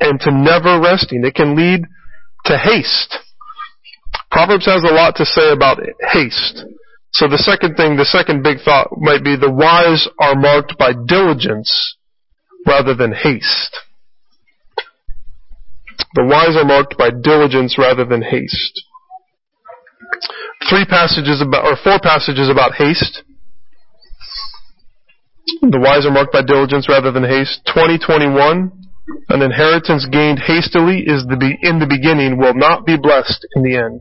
and 0.00 0.20
to 0.20 0.30
never 0.30 0.80
resting. 0.80 1.24
It 1.24 1.34
can 1.34 1.54
lead 1.56 1.84
to 2.46 2.56
haste. 2.56 3.18
Proverbs 4.30 4.66
has 4.66 4.82
a 4.82 4.94
lot 4.94 5.16
to 5.16 5.26
say 5.26 5.52
about 5.52 5.78
haste. 6.10 6.64
So 7.12 7.28
the 7.28 7.38
second 7.38 7.76
thing, 7.76 7.96
the 7.96 8.04
second 8.04 8.42
big 8.42 8.60
thought 8.60 8.88
might 8.96 9.24
be 9.24 9.36
the 9.36 9.50
wise 9.50 10.08
are 10.20 10.34
marked 10.34 10.76
by 10.78 10.92
diligence 11.06 11.96
rather 12.66 12.94
than 12.94 13.12
haste. 13.12 13.76
The 16.16 16.24
wise 16.24 16.56
are 16.56 16.64
marked 16.64 16.96
by 16.96 17.10
diligence 17.12 17.76
rather 17.76 18.06
than 18.06 18.22
haste. 18.22 18.80
Three 20.64 20.88
passages 20.88 21.44
about, 21.44 21.68
or 21.68 21.76
four 21.76 22.00
passages 22.00 22.48
about 22.48 22.72
haste. 22.72 23.22
The 25.60 25.78
wise 25.78 26.06
are 26.06 26.10
marked 26.10 26.32
by 26.32 26.40
diligence 26.40 26.88
rather 26.88 27.12
than 27.12 27.22
haste. 27.22 27.60
2021, 27.68 28.72
an 29.28 29.42
inheritance 29.42 30.08
gained 30.10 30.40
hastily 30.40 31.04
is 31.04 31.28
the 31.28 31.36
be, 31.36 31.52
in 31.60 31.78
the 31.78 31.86
beginning 31.86 32.40
will 32.40 32.54
not 32.56 32.86
be 32.86 32.96
blessed 32.96 33.46
in 33.54 33.62
the 33.62 33.76
end. 33.76 34.00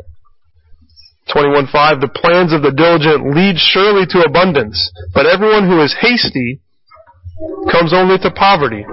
21.5, 1.35 1.99
the 1.99 2.15
plans 2.15 2.53
of 2.53 2.61
the 2.61 2.71
diligent 2.71 3.35
lead 3.35 3.59
surely 3.59 4.07
to 4.07 4.23
abundance, 4.23 4.79
but 5.13 5.25
everyone 5.25 5.67
who 5.67 5.83
is 5.83 5.93
hasty 5.99 6.61
comes 7.69 7.91
only 7.91 8.17
to 8.19 8.31
poverty. 8.31 8.85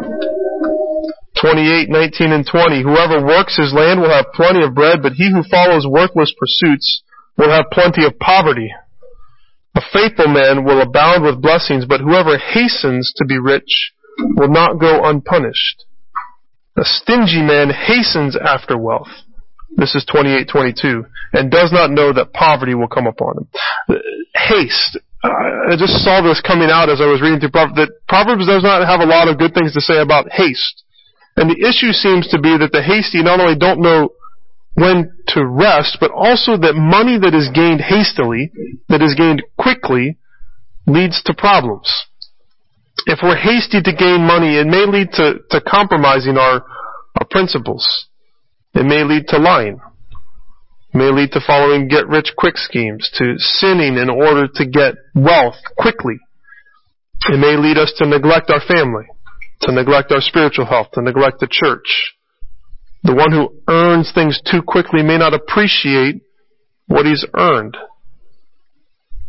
28, 1.43 1.91
19, 1.91 2.33
and 2.33 2.47
20, 2.47 2.83
whoever 2.83 3.27
works 3.27 3.59
his 3.59 3.75
land 3.75 4.01
will 4.01 4.15
have 4.15 4.33
plenty 4.33 4.63
of 4.63 4.75
bread, 4.75 5.03
but 5.03 5.13
he 5.13 5.31
who 5.31 5.43
follows 5.43 5.87
worthless 5.87 6.33
pursuits 6.39 7.03
will 7.37 7.51
have 7.51 7.67
plenty 7.73 8.07
of 8.07 8.19
poverty. 8.19 8.71
A 9.75 9.83
faithful 9.93 10.29
man 10.29 10.65
will 10.65 10.81
abound 10.81 11.25
with 11.25 11.43
blessings, 11.43 11.85
but 11.85 12.01
whoever 12.01 12.39
hastens 12.39 13.13
to 13.17 13.27
be 13.27 13.39
rich 13.39 13.93
will 14.37 14.49
not 14.49 14.79
go 14.79 15.05
unpunished. 15.05 15.85
A 16.79 16.85
stingy 16.85 17.43
man 17.43 17.71
hastens 17.71 18.37
after 18.37 18.79
wealth 18.79 19.11
this 19.77 19.95
is 19.95 20.05
28:22, 20.05 21.05
and 21.33 21.51
does 21.51 21.73
not 21.73 21.91
know 21.91 22.13
that 22.13 22.33
poverty 22.33 22.75
will 22.75 22.89
come 22.89 23.07
upon 23.07 23.39
him. 23.39 24.01
Haste. 24.35 24.99
I 25.25 25.77
just 25.77 26.05
saw 26.05 26.21
this 26.21 26.41
coming 26.41 26.69
out 26.69 26.91
as 26.91 27.01
I 27.01 27.07
was 27.07 27.23
reading 27.23 27.41
through 27.41 27.51
Proverbs. 27.51 27.77
That 27.77 27.91
Proverbs 28.09 28.47
does 28.47 28.63
not 28.63 28.87
have 28.87 29.01
a 29.01 29.07
lot 29.07 29.29
of 29.29 29.39
good 29.39 29.55
things 29.55 29.73
to 29.75 29.81
say 29.81 29.99
about 29.99 30.31
haste, 30.33 30.85
and 31.37 31.49
the 31.51 31.66
issue 31.66 31.92
seems 31.92 32.29
to 32.29 32.40
be 32.40 32.57
that 32.59 32.73
the 32.73 32.83
hasty 32.83 33.23
not 33.23 33.40
only 33.40 33.57
don't 33.57 33.81
know 33.81 34.11
when 34.75 35.12
to 35.29 35.45
rest, 35.45 35.99
but 36.01 36.11
also 36.11 36.57
that 36.57 36.75
money 36.75 37.18
that 37.18 37.35
is 37.35 37.49
gained 37.55 37.81
hastily, 37.81 38.51
that 38.88 39.03
is 39.03 39.14
gained 39.14 39.42
quickly, 39.59 40.18
leads 40.87 41.23
to 41.25 41.35
problems. 41.35 41.90
If 43.07 43.21
we're 43.23 43.37
hasty 43.37 43.81
to 43.83 43.92
gain 43.92 44.27
money, 44.27 44.57
it 44.57 44.66
may 44.66 44.87
lead 44.87 45.12
to, 45.12 45.40
to 45.51 45.61
compromising 45.61 46.37
our, 46.37 46.64
our 47.18 47.27
principles. 47.31 48.09
It 48.75 48.85
may 48.85 49.05
lead 49.05 49.29
to 49.29 49.38
lying. 49.38 49.81
It 50.95 50.97
may 50.97 51.11
lead 51.11 51.33
to 51.33 51.40
following 51.47 51.88
get 51.88 52.09
rich 52.09 52.33
quick 52.37 52.57
schemes, 52.57 53.11
to 53.16 53.35
sinning 53.38 53.97
in 53.97 54.09
order 54.09 54.49
to 54.55 54.66
get 54.66 54.95
wealth 55.14 55.57
quickly. 55.77 56.16
It 57.29 57.38
may 57.38 57.57
lead 57.57 57.79
us 57.79 57.92
to 57.99 58.07
neglect 58.07 58.51
our 58.51 58.61
family, 58.61 59.07
to 59.62 59.72
neglect 59.72 60.12
our 60.12 60.20
spiritual 60.20 60.66
health, 60.66 60.88
to 60.94 61.03
neglect 61.03 61.40
the 61.40 61.48
church. 61.51 62.14
The 63.03 63.14
one 63.14 63.33
who 63.33 63.55
earns 63.68 64.12
things 64.14 64.40
too 64.48 64.62
quickly 64.62 65.03
may 65.03 65.18
not 65.18 65.35
appreciate 65.35 66.22
what 66.87 67.07
he's 67.07 67.27
earned. 67.35 67.77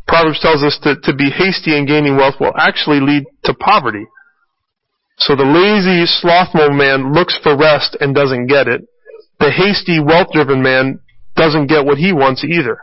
Proverbs 0.07 0.41
tells 0.41 0.63
us 0.63 0.79
that 0.83 1.03
to 1.03 1.15
be 1.15 1.31
hasty 1.31 1.77
in 1.77 1.87
gaining 1.87 2.17
wealth 2.17 2.35
will 2.39 2.53
actually 2.55 2.99
lead 2.99 3.23
to 3.45 3.53
poverty. 3.53 4.05
So 5.17 5.35
the 5.35 5.45
lazy, 5.45 6.05
slothful 6.05 6.71
man 6.71 7.13
looks 7.13 7.37
for 7.41 7.57
rest 7.57 7.97
and 7.99 8.13
doesn't 8.13 8.47
get 8.47 8.67
it. 8.67 8.81
The 9.39 9.51
hasty, 9.51 9.99
wealth-driven 9.99 10.61
man 10.61 10.99
doesn't 11.35 11.67
get 11.67 11.85
what 11.85 11.97
he 11.97 12.13
wants 12.13 12.43
either. 12.43 12.77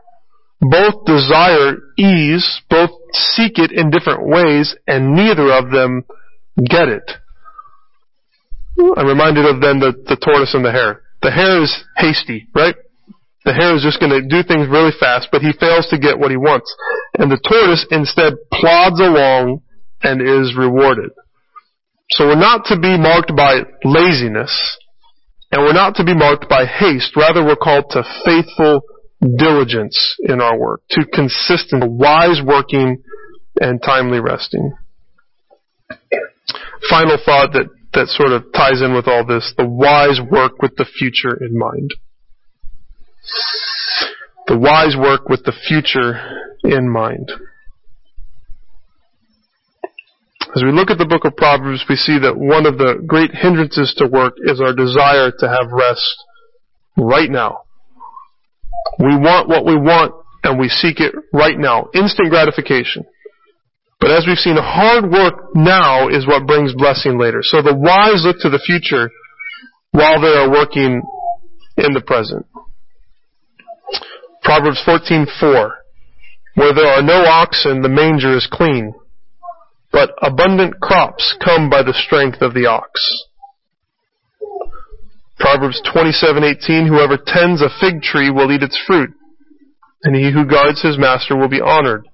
Both 0.60 1.04
desire 1.06 1.76
ease, 1.96 2.60
both 2.68 2.90
seek 3.12 3.58
it 3.58 3.72
in 3.72 3.90
different 3.90 4.26
ways, 4.26 4.74
and 4.86 5.14
neither 5.14 5.52
of 5.52 5.70
them 5.70 6.04
get 6.68 6.88
it. 6.88 7.10
I'm 8.96 9.06
reminded 9.06 9.46
of 9.46 9.60
then 9.60 9.80
the, 9.80 9.92
the 10.08 10.16
tortoise 10.16 10.54
and 10.54 10.64
the 10.64 10.72
hare. 10.72 11.02
The 11.22 11.30
hare 11.30 11.62
is 11.62 11.72
hasty, 11.96 12.48
right? 12.54 12.74
The 13.44 13.52
hare 13.52 13.74
is 13.76 13.82
just 13.82 14.00
going 14.00 14.12
to 14.12 14.20
do 14.20 14.46
things 14.46 14.68
really 14.68 14.92
fast, 14.98 15.28
but 15.32 15.42
he 15.42 15.52
fails 15.52 15.88
to 15.88 15.98
get 15.98 16.18
what 16.18 16.30
he 16.30 16.36
wants. 16.36 16.68
And 17.18 17.30
the 17.30 17.40
tortoise 17.40 17.86
instead 17.90 18.34
plods 18.52 19.00
along 19.00 19.62
and 20.02 20.20
is 20.20 20.56
rewarded. 20.56 21.10
So 22.10 22.26
we're 22.26 22.40
not 22.40 22.66
to 22.66 22.78
be 22.78 22.98
marked 22.98 23.34
by 23.36 23.60
laziness, 23.84 24.52
and 25.52 25.62
we're 25.62 25.72
not 25.72 25.94
to 25.96 26.04
be 26.04 26.14
marked 26.14 26.48
by 26.48 26.66
haste. 26.66 27.16
Rather, 27.16 27.44
we're 27.44 27.56
called 27.56 27.86
to 27.90 28.02
faithful 28.24 28.82
diligence 29.36 30.16
in 30.20 30.40
our 30.40 30.58
work, 30.58 30.82
to 30.90 31.04
consistent, 31.12 31.84
wise 31.86 32.40
working, 32.44 33.02
and 33.60 33.80
timely 33.82 34.20
resting. 34.20 34.72
Final 36.88 37.18
thought 37.24 37.52
that, 37.52 37.68
that 37.92 38.08
sort 38.08 38.30
of 38.32 38.52
ties 38.52 38.82
in 38.82 38.94
with 38.94 39.08
all 39.08 39.26
this, 39.26 39.52
the 39.56 39.66
wise 39.66 40.20
work 40.30 40.62
with 40.62 40.76
the 40.76 40.84
future 40.84 41.36
in 41.40 41.58
mind. 41.58 41.90
The 44.46 44.58
wise 44.58 44.96
work 44.96 45.28
with 45.28 45.44
the 45.44 45.52
future 45.52 46.18
in 46.64 46.88
mind. 46.88 47.30
As 50.56 50.64
we 50.64 50.72
look 50.72 50.90
at 50.90 50.98
the 50.98 51.06
book 51.06 51.24
of 51.24 51.36
Proverbs, 51.36 51.84
we 51.88 51.94
see 51.94 52.18
that 52.18 52.36
one 52.36 52.66
of 52.66 52.76
the 52.76 53.02
great 53.06 53.30
hindrances 53.32 53.94
to 53.98 54.08
work 54.08 54.34
is 54.38 54.60
our 54.60 54.74
desire 54.74 55.30
to 55.30 55.48
have 55.48 55.70
rest 55.70 56.24
right 56.96 57.30
now. 57.30 57.62
We 58.98 59.16
want 59.16 59.48
what 59.48 59.64
we 59.64 59.76
want 59.76 60.14
and 60.42 60.58
we 60.58 60.68
seek 60.68 60.98
it 60.98 61.14
right 61.32 61.56
now. 61.56 61.88
Instant 61.94 62.30
gratification. 62.30 63.04
But 64.00 64.12
as 64.12 64.24
we've 64.26 64.38
seen, 64.38 64.56
hard 64.56 65.10
work 65.10 65.54
now 65.54 66.08
is 66.08 66.26
what 66.26 66.46
brings 66.46 66.74
blessing 66.74 67.18
later. 67.18 67.40
So 67.42 67.60
the 67.60 67.74
wise 67.74 68.24
look 68.24 68.36
to 68.40 68.48
the 68.48 68.58
future 68.58 69.10
while 69.92 70.20
they 70.20 70.32
are 70.32 70.50
working 70.50 71.02
in 71.76 71.92
the 71.92 72.00
present. 72.00 72.46
Proverbs 74.42 74.82
14:4 74.86 75.70
Where 76.54 76.72
there 76.74 76.86
are 76.86 77.02
no 77.02 77.24
oxen, 77.26 77.82
the 77.82 77.88
manger 77.88 78.36
is 78.36 78.48
clean, 78.50 78.94
but 79.92 80.10
abundant 80.22 80.80
crops 80.80 81.36
come 81.44 81.68
by 81.68 81.82
the 81.82 81.94
strength 81.94 82.40
of 82.40 82.54
the 82.54 82.66
ox. 82.66 83.26
Proverbs 85.38 85.80
27:18 85.82 86.86
Whoever 86.86 87.16
tends 87.16 87.60
a 87.60 87.70
fig 87.80 88.02
tree 88.02 88.30
will 88.30 88.50
eat 88.50 88.62
its 88.62 88.78
fruit, 88.86 89.10
and 90.04 90.16
he 90.16 90.30
who 90.30 90.44
guards 90.44 90.82
his 90.82 90.98
master 90.98 91.36
will 91.36 91.48
be 91.48 91.60
honored. 91.60 92.06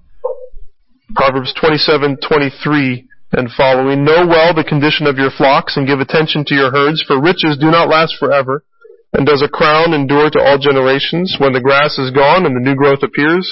Proverbs 1.14 1.54
27:23 1.54 3.06
and 3.32 3.50
following 3.52 4.04
Know 4.04 4.26
well 4.26 4.54
the 4.54 4.64
condition 4.64 5.06
of 5.06 5.18
your 5.18 5.30
flocks 5.30 5.76
and 5.76 5.86
give 5.86 6.00
attention 6.00 6.44
to 6.46 6.54
your 6.54 6.72
herds, 6.72 7.02
for 7.06 7.20
riches 7.20 7.58
do 7.58 7.70
not 7.70 7.88
last 7.88 8.16
forever, 8.18 8.64
and 9.12 9.26
does 9.26 9.42
a 9.42 9.48
crown 9.48 9.94
endure 9.94 10.30
to 10.30 10.42
all 10.42 10.58
generations? 10.58 11.36
When 11.38 11.52
the 11.52 11.60
grass 11.60 11.98
is 11.98 12.10
gone 12.10 12.44
and 12.44 12.56
the 12.56 12.60
new 12.60 12.74
growth 12.74 13.02
appears, 13.02 13.46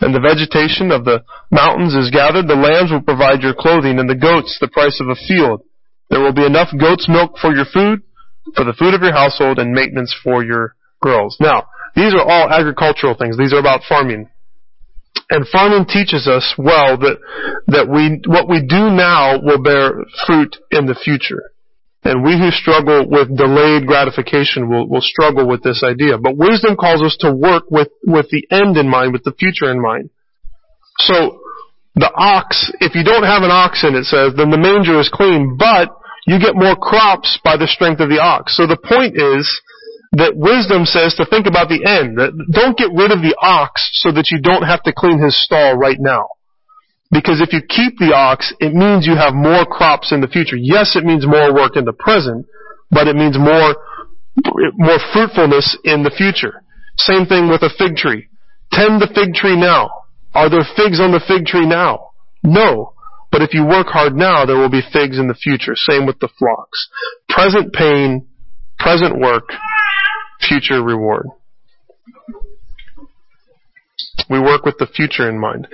and 0.00 0.14
the 0.14 0.20
vegetation 0.20 0.90
of 0.90 1.04
the 1.04 1.22
mountains 1.50 1.94
is 1.94 2.10
gathered, 2.10 2.48
the 2.48 2.56
lambs 2.56 2.90
will 2.90 3.02
provide 3.02 3.42
your 3.42 3.54
clothing, 3.54 3.98
and 3.98 4.08
the 4.08 4.16
goats 4.16 4.56
the 4.60 4.68
price 4.68 4.98
of 5.00 5.08
a 5.08 5.20
field. 5.28 5.62
There 6.08 6.20
will 6.20 6.34
be 6.34 6.46
enough 6.46 6.68
goat's 6.78 7.08
milk 7.08 7.36
for 7.38 7.54
your 7.54 7.66
food, 7.66 8.02
for 8.54 8.64
the 8.64 8.74
food 8.74 8.94
of 8.94 9.02
your 9.02 9.12
household, 9.12 9.58
and 9.58 9.72
maintenance 9.72 10.14
for 10.24 10.44
your 10.44 10.76
grows. 11.00 11.36
Now, 11.40 11.68
these 11.94 12.14
are 12.14 12.24
all 12.24 12.48
agricultural 12.48 13.14
things. 13.14 13.36
These 13.36 13.52
are 13.52 13.60
about 13.60 13.82
farming. 13.88 14.28
And 15.30 15.48
farming 15.48 15.86
teaches 15.86 16.28
us 16.28 16.54
well 16.56 16.96
that, 16.98 17.18
that 17.68 17.88
we, 17.88 18.20
what 18.30 18.48
we 18.48 18.62
do 18.62 18.90
now 18.90 19.40
will 19.42 19.62
bear 19.62 19.92
fruit 20.26 20.56
in 20.70 20.86
the 20.86 20.94
future. 20.94 21.50
And 22.04 22.22
we 22.22 22.38
who 22.38 22.50
struggle 22.52 23.08
with 23.10 23.36
delayed 23.36 23.86
gratification 23.86 24.70
will, 24.70 24.88
will 24.88 25.02
struggle 25.02 25.48
with 25.48 25.64
this 25.64 25.82
idea. 25.82 26.18
But 26.18 26.36
wisdom 26.36 26.76
calls 26.76 27.02
us 27.02 27.16
to 27.20 27.34
work 27.34 27.64
with, 27.70 27.88
with 28.06 28.30
the 28.30 28.46
end 28.50 28.76
in 28.76 28.88
mind, 28.88 29.12
with 29.12 29.24
the 29.24 29.32
future 29.32 29.70
in 29.70 29.82
mind. 29.82 30.10
So, 30.98 31.40
the 31.96 32.12
ox, 32.14 32.70
if 32.80 32.94
you 32.94 33.02
don't 33.02 33.24
have 33.24 33.42
an 33.42 33.50
ox 33.50 33.82
oxen, 33.82 33.96
it 33.96 34.04
says, 34.04 34.34
then 34.36 34.50
the 34.50 34.60
manger 34.60 35.00
is 35.00 35.08
clean, 35.08 35.56
but 35.58 35.90
you 36.26 36.38
get 36.38 36.54
more 36.54 36.76
crops 36.76 37.40
by 37.42 37.56
the 37.56 37.66
strength 37.66 38.00
of 38.00 38.10
the 38.10 38.20
ox. 38.20 38.56
So 38.56 38.66
the 38.66 38.76
point 38.76 39.16
is, 39.16 39.48
that 40.12 40.36
wisdom 40.36 40.84
says 40.84 41.14
to 41.16 41.26
think 41.26 41.46
about 41.46 41.68
the 41.68 41.82
end. 41.84 42.16
Don't 42.52 42.78
get 42.78 42.94
rid 42.94 43.10
of 43.10 43.22
the 43.22 43.36
ox 43.40 43.90
so 43.94 44.12
that 44.12 44.30
you 44.30 44.40
don't 44.40 44.62
have 44.62 44.82
to 44.84 44.92
clean 44.92 45.18
his 45.18 45.36
stall 45.44 45.76
right 45.76 45.98
now. 45.98 46.28
Because 47.10 47.40
if 47.40 47.52
you 47.52 47.62
keep 47.62 47.98
the 47.98 48.14
ox, 48.14 48.52
it 48.58 48.74
means 48.74 49.06
you 49.06 49.14
have 49.14 49.34
more 49.34 49.64
crops 49.64 50.10
in 50.12 50.20
the 50.20 50.28
future. 50.28 50.56
Yes, 50.56 50.96
it 50.96 51.04
means 51.04 51.26
more 51.26 51.54
work 51.54 51.76
in 51.76 51.84
the 51.84 51.92
present, 51.92 52.46
but 52.90 53.06
it 53.06 53.14
means 53.14 53.38
more, 53.38 53.76
more 54.74 54.98
fruitfulness 55.12 55.78
in 55.84 56.02
the 56.02 56.10
future. 56.10 56.62
Same 56.98 57.26
thing 57.26 57.48
with 57.48 57.62
a 57.62 57.70
fig 57.78 57.96
tree. 57.96 58.28
Tend 58.72 59.00
the 59.00 59.10
fig 59.14 59.34
tree 59.34 59.56
now. 59.56 59.90
Are 60.34 60.50
there 60.50 60.66
figs 60.76 61.00
on 61.00 61.12
the 61.12 61.22
fig 61.26 61.46
tree 61.46 61.66
now? 61.66 62.10
No. 62.42 62.92
But 63.30 63.42
if 63.42 63.54
you 63.54 63.64
work 63.64 63.86
hard 63.88 64.14
now, 64.14 64.44
there 64.44 64.56
will 64.56 64.70
be 64.70 64.82
figs 64.92 65.18
in 65.18 65.28
the 65.28 65.34
future. 65.34 65.74
Same 65.76 66.06
with 66.06 66.18
the 66.18 66.28
flocks. 66.38 66.88
Present 67.28 67.72
pain, 67.72 68.26
present 68.78 69.18
work, 69.18 69.48
future 70.48 70.82
reward. 70.82 71.26
We 74.28 74.40
work 74.40 74.64
with 74.64 74.78
the 74.78 74.86
future 74.86 75.28
in 75.28 75.38
mind. 75.38 75.68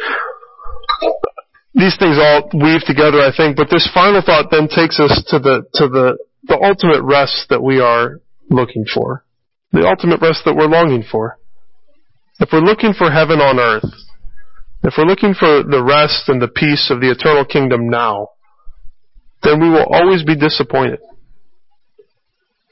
These 1.74 1.96
things 1.98 2.18
all 2.20 2.50
weave 2.52 2.82
together, 2.86 3.20
I 3.20 3.32
think, 3.34 3.56
but 3.56 3.70
this 3.70 3.88
final 3.94 4.20
thought 4.24 4.50
then 4.50 4.68
takes 4.68 5.00
us 5.00 5.24
to 5.28 5.38
the, 5.38 5.62
to 5.74 5.88
the, 5.88 6.18
the 6.44 6.58
ultimate 6.60 7.02
rest 7.02 7.46
that 7.48 7.62
we 7.62 7.80
are 7.80 8.20
looking 8.50 8.84
for. 8.92 9.24
The 9.72 9.86
ultimate 9.88 10.20
rest 10.20 10.42
that 10.44 10.54
we're 10.54 10.66
longing 10.66 11.02
for. 11.10 11.38
If 12.40 12.50
we're 12.52 12.60
looking 12.60 12.92
for 12.92 13.10
heaven 13.10 13.40
on 13.40 13.58
earth, 13.58 13.90
if 14.84 14.94
we're 14.98 15.06
looking 15.06 15.32
for 15.32 15.62
the 15.62 15.82
rest 15.82 16.28
and 16.28 16.42
the 16.42 16.48
peace 16.48 16.90
of 16.90 17.00
the 17.00 17.10
eternal 17.10 17.44
kingdom 17.44 17.88
now, 17.88 18.30
then 19.42 19.60
we 19.60 19.70
will 19.70 19.86
always 19.90 20.24
be 20.24 20.36
disappointed. 20.36 21.00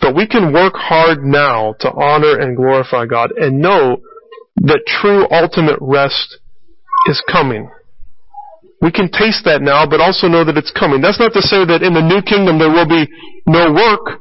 But 0.01 0.17
we 0.17 0.27
can 0.27 0.53
work 0.53 0.75
hard 0.77 1.23
now 1.23 1.75
to 1.81 1.93
honor 1.93 2.39
and 2.39 2.57
glorify 2.57 3.07
God 3.07 3.33
and 3.37 3.61
know 3.61 3.99
that 4.63 4.81
true 4.87 5.27
ultimate 5.31 5.79
rest 5.81 6.39
is 7.07 7.23
coming. 7.31 7.71
We 8.81 8.91
can 8.91 9.11
taste 9.13 9.45
that 9.45 9.61
now, 9.61 9.87
but 9.87 10.01
also 10.01 10.27
know 10.27 10.45
that 10.45 10.57
it's 10.57 10.73
coming. 10.73 11.01
That's 11.01 11.21
not 11.21 11.33
to 11.35 11.43
say 11.43 11.69
that 11.69 11.83
in 11.85 11.93
the 11.93 12.01
new 12.01 12.23
kingdom 12.25 12.59
there 12.59 12.73
will 12.73 12.89
be 12.89 13.05
no 13.47 13.73
work, 13.73 14.21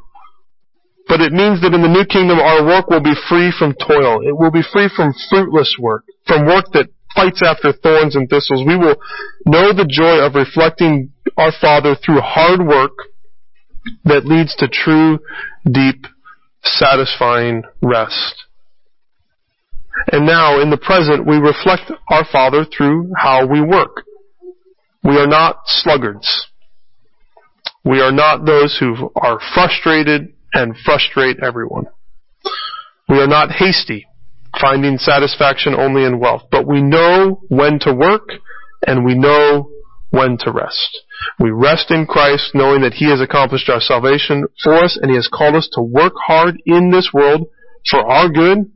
but 1.08 1.22
it 1.22 1.32
means 1.32 1.64
that 1.64 1.72
in 1.74 1.82
the 1.82 1.88
new 1.88 2.04
kingdom 2.04 2.40
our 2.40 2.66
work 2.68 2.92
will 2.92 3.04
be 3.04 3.16
free 3.32 3.56
from 3.56 3.72
toil. 3.80 4.20
It 4.20 4.36
will 4.36 4.52
be 4.52 4.64
free 4.64 4.92
from 4.92 5.16
fruitless 5.32 5.80
work, 5.80 6.04
from 6.28 6.46
work 6.46 6.68
that 6.76 6.92
fights 7.16 7.42
after 7.44 7.72
thorns 7.72 8.16
and 8.16 8.30
thistles. 8.30 8.68
We 8.68 8.76
will 8.76 9.00
know 9.48 9.72
the 9.72 9.88
joy 9.88 10.20
of 10.28 10.36
reflecting 10.36 11.12
our 11.38 11.52
Father 11.56 11.96
through 11.96 12.20
hard 12.20 12.60
work 12.60 12.92
that 14.06 14.26
leads 14.26 14.56
to 14.58 14.68
true, 14.68 15.20
deep, 15.70 16.06
satisfying 16.64 17.64
rest. 17.82 18.46
And 20.12 20.26
now, 20.26 20.62
in 20.62 20.70
the 20.70 20.78
present, 20.78 21.28
we 21.28 21.38
reflect 21.38 21.92
our 22.10 22.26
Father 22.32 22.66
through 22.66 23.12
how 23.18 23.46
we 23.46 23.62
work. 23.62 24.04
We 25.04 25.18
are 25.18 25.28
not 25.28 25.62
sluggards. 25.66 26.48
We 27.84 28.02
are 28.02 28.12
not 28.12 28.46
those 28.46 28.78
who 28.80 29.12
are 29.16 29.40
frustrated 29.54 30.34
and 30.54 30.76
frustrate 30.84 31.38
everyone. 31.42 31.86
We 33.08 33.20
are 33.20 33.28
not 33.28 33.52
hasty, 33.52 34.08
finding 34.60 34.98
satisfaction 34.98 35.74
only 35.74 36.04
in 36.04 36.20
wealth, 36.20 36.44
but 36.52 36.68
we 36.68 36.82
know 36.82 37.42
when 37.48 37.80
to 37.80 37.94
work 37.94 38.30
and 38.86 39.06
we 39.06 39.16
know 39.16 39.70
when 40.12 40.38
to 40.40 40.52
rest. 40.52 41.04
We 41.40 41.52
rest 41.52 41.92
in 41.92 42.06
Christ 42.06 42.52
knowing 42.54 42.82
that 42.82 42.94
He 42.94 43.10
has 43.10 43.22
accomplished 43.22 43.70
our 43.70 43.82
salvation 43.82 44.46
for 44.64 44.74
us 44.74 44.98
and 45.02 45.10
He 45.10 45.16
has 45.16 45.30
called 45.32 45.56
us 45.56 45.70
to 45.74 45.82
work 45.82 46.14
hard 46.28 46.62
in 46.66 46.92
this 46.92 47.10
world 47.14 47.48
for 47.90 48.00
our 48.00 48.30
good 48.30 48.72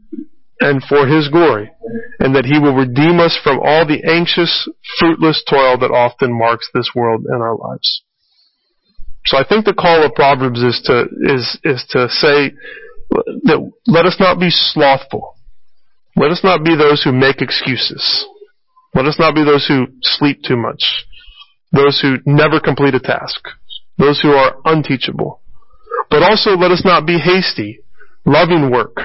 and 0.60 0.84
for 0.84 1.08
His 1.08 1.30
glory. 1.30 1.72
And 2.20 2.36
that 2.36 2.46
He 2.46 2.60
will 2.60 2.76
redeem 2.76 3.20
us 3.20 3.38
from 3.44 3.60
all 3.60 3.86
the 3.86 4.04
anxious, 4.10 4.68
fruitless 5.00 5.44
toil 5.50 5.78
that 5.80 5.92
often 5.92 6.38
marks 6.38 6.70
this 6.74 6.92
world 6.96 7.26
and 7.28 7.42
our 7.42 7.58
lives. 7.58 8.04
So 9.26 9.38
I 9.38 9.46
think 9.48 9.66
the 9.66 9.74
call 9.74 10.06
of 10.06 10.14
Proverbs 10.14 10.62
is 10.62 10.82
to, 10.86 11.06
is, 11.22 11.58
is 11.64 11.86
to 11.92 12.10
say 12.10 12.52
that 13.44 13.72
let 13.88 14.06
us 14.06 14.18
not 14.20 14.40
be 14.40 14.50
slothful. 14.50 15.36
Let 16.16 16.32
us 16.32 16.42
not 16.44 16.64
be 16.64 16.76
those 16.76 17.04
who 17.04 17.12
make 17.12 17.42
excuses. 17.42 18.26
Let 18.94 19.06
us 19.06 19.18
not 19.18 19.34
be 19.34 19.44
those 19.44 19.66
who 19.66 19.88
sleep 20.02 20.44
too 20.46 20.58
much 20.58 21.06
those 21.74 22.00
who 22.00 22.18
never 22.26 22.60
complete 22.60 22.94
a 22.94 23.00
task, 23.00 23.44
those 23.98 24.22
who 24.22 24.30
are 24.30 24.56
unteachable. 24.64 25.42
But 26.10 26.24
also 26.24 26.52
let 26.52 26.72
us 26.72 26.84
not 26.86 27.06
be 27.06 27.18
hasty, 27.18 27.80
loving 28.26 28.72
work 28.72 28.96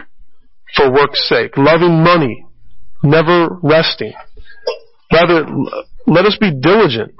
for 0.76 0.92
work's 0.92 1.26
sake, 1.28 1.56
loving 1.56 2.04
money, 2.04 2.44
never 3.02 3.58
resting. 3.62 4.12
Rather, 5.12 5.46
let 6.06 6.26
us 6.26 6.36
be 6.38 6.52
diligent. 6.52 7.14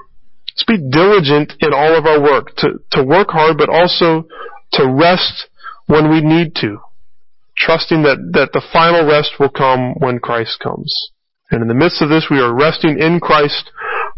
Let's 0.49 0.63
be 0.67 0.89
diligent 0.89 1.53
in 1.59 1.73
all 1.73 1.97
of 1.97 2.05
our 2.05 2.21
work, 2.21 2.55
to, 2.57 2.79
to 2.91 3.03
work 3.03 3.29
hard, 3.29 3.57
but 3.57 3.69
also 3.69 4.27
to 4.73 4.87
rest 4.87 5.47
when 5.87 6.11
we 6.11 6.21
need 6.21 6.53
to, 6.55 6.77
trusting 7.57 8.03
that, 8.03 8.17
that 8.33 8.49
the 8.53 8.61
final 8.71 9.07
rest 9.07 9.33
will 9.39 9.49
come 9.49 9.95
when 9.97 10.19
Christ 10.19 10.59
comes. 10.61 11.11
And 11.49 11.63
in 11.63 11.67
the 11.67 11.73
midst 11.73 12.01
of 12.03 12.09
this, 12.09 12.27
we 12.29 12.39
are 12.39 12.53
resting 12.53 12.99
in 12.99 13.19
Christ 13.19 13.71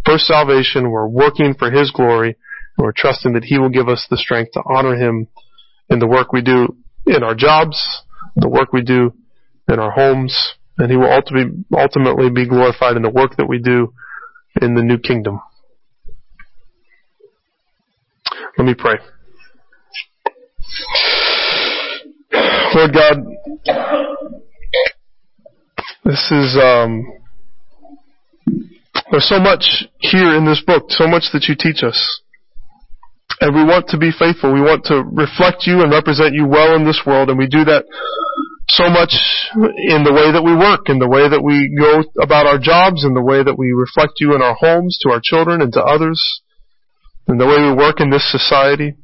for 0.05 0.17
salvation. 0.17 0.89
We're 0.89 1.07
working 1.07 1.53
for 1.57 1.71
His 1.71 1.91
glory. 1.91 2.35
And 2.77 2.85
we're 2.85 2.93
trusting 2.95 3.33
that 3.33 3.43
He 3.43 3.57
will 3.57 3.69
give 3.69 3.89
us 3.89 4.07
the 4.09 4.17
strength 4.17 4.53
to 4.53 4.61
honor 4.65 4.95
Him 4.95 5.27
in 5.89 5.99
the 5.99 6.07
work 6.07 6.31
we 6.31 6.41
do 6.41 6.75
in 7.05 7.23
our 7.23 7.35
jobs, 7.35 8.03
the 8.35 8.49
work 8.49 8.71
we 8.71 8.81
do 8.81 9.13
in 9.67 9.79
our 9.79 9.91
homes, 9.91 10.55
and 10.77 10.89
He 10.89 10.97
will 10.97 11.11
ultimately, 11.11 11.63
ultimately 11.75 12.29
be 12.29 12.47
glorified 12.47 12.95
in 12.95 13.01
the 13.01 13.09
work 13.09 13.37
that 13.37 13.47
we 13.47 13.59
do 13.59 13.93
in 14.61 14.75
the 14.75 14.81
new 14.81 14.97
kingdom. 14.97 15.39
Let 18.57 18.65
me 18.65 18.73
pray. 18.73 18.95
Lord 22.73 22.93
God, 22.93 23.25
this 26.05 26.31
is 26.31 26.57
um, 26.61 27.05
there's 29.11 29.27
so 29.27 29.39
much 29.39 29.85
here 29.99 30.35
in 30.35 30.45
this 30.45 30.63
book, 30.65 30.85
so 30.89 31.07
much 31.07 31.25
that 31.33 31.45
you 31.47 31.55
teach 31.59 31.83
us. 31.83 32.21
And 33.41 33.55
we 33.55 33.63
want 33.63 33.87
to 33.89 33.97
be 33.97 34.11
faithful. 34.11 34.53
We 34.53 34.61
want 34.61 34.85
to 34.85 35.03
reflect 35.03 35.67
you 35.67 35.81
and 35.81 35.91
represent 35.91 36.33
you 36.33 36.47
well 36.47 36.75
in 36.75 36.85
this 36.85 37.01
world, 37.05 37.29
and 37.29 37.37
we 37.37 37.47
do 37.47 37.65
that 37.65 37.85
so 38.69 38.87
much 38.87 39.11
in 39.55 40.03
the 40.07 40.13
way 40.13 40.31
that 40.31 40.43
we 40.43 40.55
work, 40.55 40.87
in 40.87 40.99
the 40.99 41.07
way 41.07 41.27
that 41.27 41.43
we 41.43 41.75
go 41.75 42.07
about 42.21 42.47
our 42.47 42.57
jobs, 42.57 43.03
in 43.03 43.13
the 43.13 43.21
way 43.21 43.43
that 43.43 43.57
we 43.57 43.73
reflect 43.75 44.21
you 44.21 44.33
in 44.33 44.41
our 44.41 44.55
homes, 44.55 44.97
to 45.03 45.11
our 45.11 45.19
children 45.21 45.61
and 45.61 45.73
to 45.73 45.83
others, 45.83 46.41
in 47.27 47.37
the 47.37 47.45
way 47.45 47.59
we 47.59 47.75
work 47.75 47.99
in 47.99 48.09
this 48.09 48.23
society. 48.31 48.95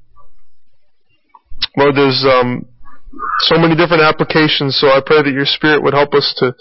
Lord, 1.75 1.95
there's 1.95 2.23
um, 2.23 2.65
so 3.39 3.59
many 3.59 3.75
different 3.75 4.03
applications, 4.03 4.79
so 4.79 4.87
I 4.87 5.01
pray 5.03 5.23
that 5.23 5.33
your 5.33 5.45
Spirit 5.45 5.83
would 5.83 5.93
help 5.93 6.13
us 6.13 6.33
to 6.37 6.55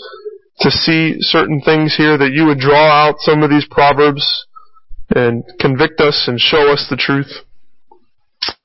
to 0.60 0.70
see 0.70 1.16
certain 1.20 1.60
things 1.60 1.94
here, 1.96 2.16
that 2.16 2.32
you 2.32 2.46
would 2.46 2.58
draw 2.58 2.88
out 2.88 3.16
some 3.18 3.42
of 3.42 3.50
these 3.50 3.66
proverbs 3.70 4.46
and 5.14 5.44
convict 5.60 6.00
us 6.00 6.24
and 6.26 6.40
show 6.40 6.72
us 6.72 6.86
the 6.88 6.96
truth. 6.96 7.30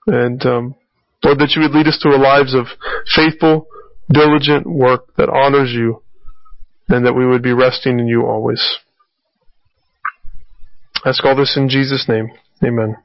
And 0.08 0.44
um, 0.46 0.76
Lord, 1.24 1.39
that 1.39 1.54
you 1.56 1.62
would 1.62 1.72
lead 1.72 1.88
us 1.88 2.00
to 2.02 2.10
a 2.10 2.18
lives 2.18 2.56
of 2.56 2.66
faithful, 3.16 3.68
diligent 4.10 4.66
work 4.66 5.16
that 5.18 5.30
honors 5.30 5.72
you, 5.72 6.02
and 6.88 7.06
that 7.06 7.14
we 7.14 7.26
would 7.26 7.44
be 7.44 7.54
resting 7.54 8.00
in 8.00 8.08
you 8.08 8.24
always. 8.26 8.78
I 11.04 11.10
ask 11.10 11.24
all 11.24 11.36
this 11.36 11.58
in 11.58 11.70
Jesus' 11.70 12.08
name. 12.08 12.32
Amen. 12.64 12.98